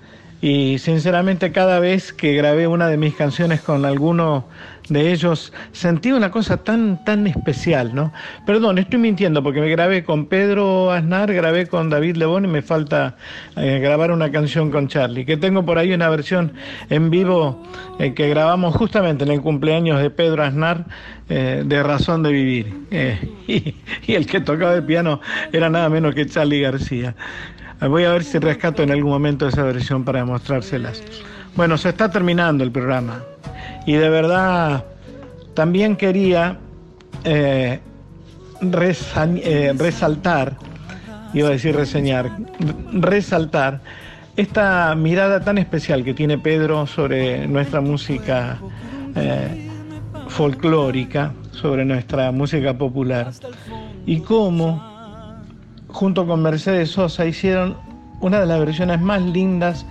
y 0.43 0.79
sinceramente 0.79 1.53
cada 1.53 1.81
vez 1.81 2.13
que 2.13 2.35
grabé 2.35 2.67
una 2.67 2.89
de 2.89 2.97
mis 2.97 3.15
canciones 3.15 3.61
con 3.61 3.85
alguno 3.85 4.47
de 4.89 5.13
ellos 5.13 5.53
sentí 5.73 6.11
una 6.13 6.31
cosa 6.31 6.65
tan 6.65 7.05
tan 7.05 7.27
especial, 7.27 7.95
¿no? 7.95 8.13
Perdón, 8.47 8.79
estoy 8.79 8.99
mintiendo 8.99 9.43
porque 9.43 9.61
me 9.61 9.69
grabé 9.69 10.03
con 10.03 10.27
Pedro 10.27 10.91
Aznar, 10.91 11.33
grabé 11.33 11.67
con 11.67 11.91
David 11.91 12.17
Lebón 12.17 12.47
y 12.47 12.49
me 12.49 12.63
falta 12.63 13.17
eh, 13.57 13.79
grabar 13.81 14.11
una 14.11 14.33
canción 14.33 14.71
con 14.71 14.89
Charlie, 14.89 15.27
que 15.27 15.37
tengo 15.37 15.65
por 15.65 15.79
ahí 15.79 15.93
una 15.93 16.09
versión 16.09 16.55
en 16.89 17.11
vivo 17.11 17.63
eh, 17.99 18.15
que 18.15 18.29
grabamos 18.29 18.75
justamente 18.75 19.25
en 19.25 19.31
el 19.31 19.43
cumpleaños 19.43 20.01
de 20.01 20.11
Pedro 20.11 20.43
Aznar 20.43 20.87
eh, 21.31 21.63
de 21.65 21.83
Razón 21.83 22.23
de 22.23 22.33
Vivir. 22.33 22.75
Y, 23.51 23.75
y 24.07 24.15
el 24.15 24.27
que 24.27 24.41
tocaba 24.41 24.75
el 24.75 24.85
piano 24.85 25.21
era 25.53 25.69
nada 25.69 25.89
menos 25.89 26.15
que 26.15 26.25
Charlie 26.27 26.61
García. 26.61 27.17
Voy 27.81 28.05
a 28.05 28.13
ver 28.13 28.23
si 28.23 28.39
rescato 28.39 28.83
en 28.83 28.93
algún 28.93 29.11
momento 29.11 29.49
esa 29.49 29.65
versión 29.65 30.05
para 30.05 30.25
mostrárselas. 30.25 31.03
Bueno, 31.57 31.79
se 31.79 31.89
está 31.89 32.11
terminando 32.11 32.63
el 32.63 32.71
programa 32.71 33.23
y 33.87 33.95
de 33.95 34.09
verdad 34.09 34.85
también 35.55 35.97
quería 35.97 36.59
eh, 37.25 37.81
eh, 38.63 39.75
resaltar, 39.77 40.57
iba 41.33 41.49
a 41.49 41.53
decir 41.53 41.75
reseñar, 41.75 42.31
resaltar 42.93 43.81
esta 44.37 44.95
mirada 44.95 45.41
tan 45.41 45.59
especial 45.59 46.05
que 46.05 46.15
tiene 46.15 46.39
Pedro 46.39 46.87
sobre 46.87 47.47
nuestra 47.49 47.81
música 47.81 48.59
eh, 49.17 49.70
folclórica, 50.31 51.33
sobre 51.53 51.85
nuestra 51.85 52.33
música 52.33 52.79
popular 52.79 53.33
y 54.07 54.21
cómo 54.21 54.91
junto 55.93 56.27
con 56.27 56.43
Mercedes 56.43 56.91
Sosa, 56.91 57.27
hicieron 57.27 57.77
una 58.21 58.41
de 58.41 58.47
las 58.47 58.61
versiones 58.61 59.01
más 59.01 59.23
lindas 59.23 59.85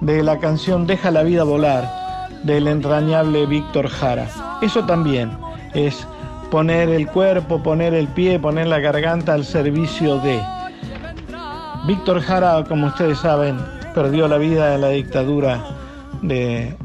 de 0.00 0.22
la 0.22 0.38
canción 0.38 0.86
Deja 0.86 1.10
la 1.10 1.22
vida 1.22 1.44
volar 1.44 2.28
del 2.44 2.68
entrañable 2.68 3.46
Víctor 3.46 3.88
Jara. 3.88 4.28
Eso 4.62 4.84
también 4.86 5.30
es 5.74 6.06
poner 6.50 6.88
el 6.88 7.06
cuerpo, 7.06 7.62
poner 7.62 7.94
el 7.94 8.08
pie, 8.08 8.38
poner 8.38 8.66
la 8.66 8.80
garganta 8.80 9.34
al 9.34 9.44
servicio 9.44 10.18
de. 10.18 10.40
Víctor 11.86 12.20
Jara, 12.20 12.64
como 12.68 12.88
ustedes 12.88 13.18
saben, 13.18 13.58
perdió 13.94 14.28
la 14.28 14.38
vida 14.38 14.74
en 14.74 14.80
la 14.82 14.90
dictadura 14.90 15.62
de 16.22 16.76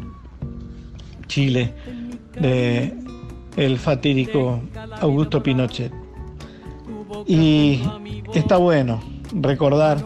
Chile, 1.28 1.74
de 2.40 2.94
el 3.58 3.78
fatídico 3.78 4.60
Augusto 5.00 5.42
Pinochet. 5.42 5.92
Y 7.26 7.82
está 8.34 8.58
bueno 8.58 9.02
recordar 9.34 9.98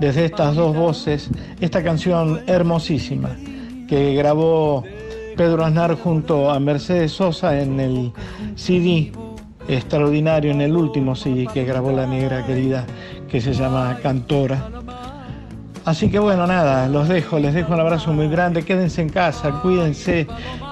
desde 0.00 0.24
estas 0.24 0.56
dos 0.56 0.74
voces 0.74 1.30
esta 1.60 1.82
canción 1.82 2.40
hermosísima 2.46 3.36
que 3.88 4.14
grabó 4.14 4.82
Pedro 5.36 5.64
Aznar 5.64 5.94
junto 5.94 6.50
a 6.50 6.58
Mercedes 6.58 7.12
Sosa 7.12 7.60
en 7.60 7.80
el 7.80 8.12
CD 8.56 9.12
extraordinario, 9.68 10.50
en 10.50 10.60
el 10.60 10.76
último 10.76 11.14
CD 11.14 11.46
que 11.52 11.64
grabó 11.64 11.92
la 11.92 12.06
negra 12.06 12.44
querida 12.46 12.86
que 13.28 13.40
se 13.40 13.52
llama 13.52 13.98
Cantora. 14.02 14.83
Así 15.84 16.10
que 16.10 16.18
bueno, 16.18 16.46
nada, 16.46 16.88
los 16.88 17.08
dejo, 17.08 17.38
les 17.38 17.52
dejo 17.52 17.74
un 17.74 17.80
abrazo 17.80 18.12
muy 18.14 18.28
grande, 18.28 18.64
quédense 18.64 19.02
en 19.02 19.10
casa, 19.10 19.50
cuídense, 19.60 20.26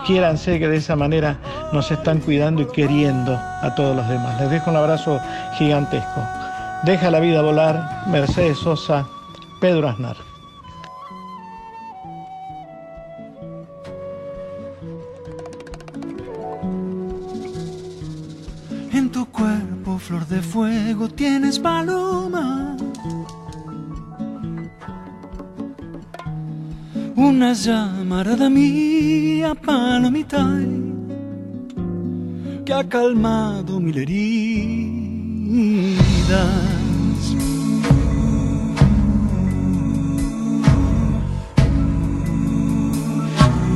quiéranse 0.07 0.59
que 0.59 0.69
de 0.69 0.79
esa 0.79 0.97
manera 0.97 1.37
nos 1.71 1.91
están 1.91 2.21
cuidando 2.21 2.63
y 2.63 2.67
queriendo 2.67 3.35
a 3.35 3.75
todos 3.77 3.95
los 3.95 4.09
demás. 4.09 4.41
Les 4.41 4.51
dejo 4.51 4.71
un 4.71 4.77
abrazo 4.77 5.21
gigantesco. 5.59 6.23
Deja 6.85 7.11
la 7.11 7.21
vida 7.21 7.43
volar, 7.43 8.05
Mercedes 8.07 8.57
Sosa, 8.57 9.07
Pedro 9.61 9.91
Aznar. 9.91 10.17
En 18.95 19.11
tu 19.13 19.27
cuerpo, 19.27 19.99
flor 19.99 20.27
de 20.27 20.41
fuego, 20.41 21.09
tienes 21.11 21.59
paloma 21.59 22.62
una 27.23 27.53
llamarada 27.53 28.51
mía 28.51 29.55
palomita 29.55 30.45
que 32.64 32.75
ha 32.75 32.89
calmado 32.89 33.79
mil 33.79 33.97
heridas. 33.97 35.23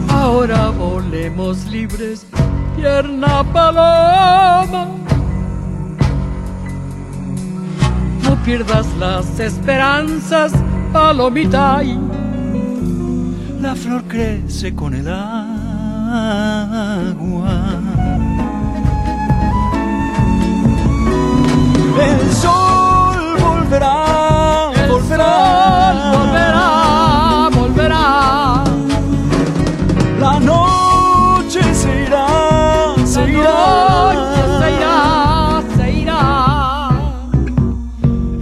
Ahora 0.08 0.70
volemos 0.70 1.66
libres, 1.66 2.26
tierna 2.74 3.44
paloma. 3.52 4.88
No 8.24 8.34
pierdas 8.44 8.86
las 8.98 9.38
esperanzas, 9.38 10.52
palomita 10.92 11.84
la 13.60 13.74
flor 13.74 14.04
crece 14.04 14.74
con 14.74 14.94
el 14.94 15.08
agua. 15.08 15.26
El 22.00 22.32
sol 22.32 23.36
volverá, 23.40 24.70
volverá, 24.88 26.12
volverá, 26.12 27.48
volverá. 27.54 28.64
La 30.20 30.38
noche 30.40 31.62
se 31.74 32.04
irá, 32.04 32.26
se 33.04 33.30
irá, 33.30 34.12
se 34.58 34.68
irá, 34.76 35.62
se 35.76 35.92
irá. 35.92 36.22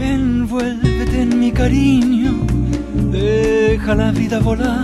Envuélvete 0.01 1.23
en 1.23 1.39
mi 1.39 1.53
cariño, 1.53 2.33
deja 3.13 3.95
la 3.95 4.11
vida 4.11 4.39
volar 4.41 4.84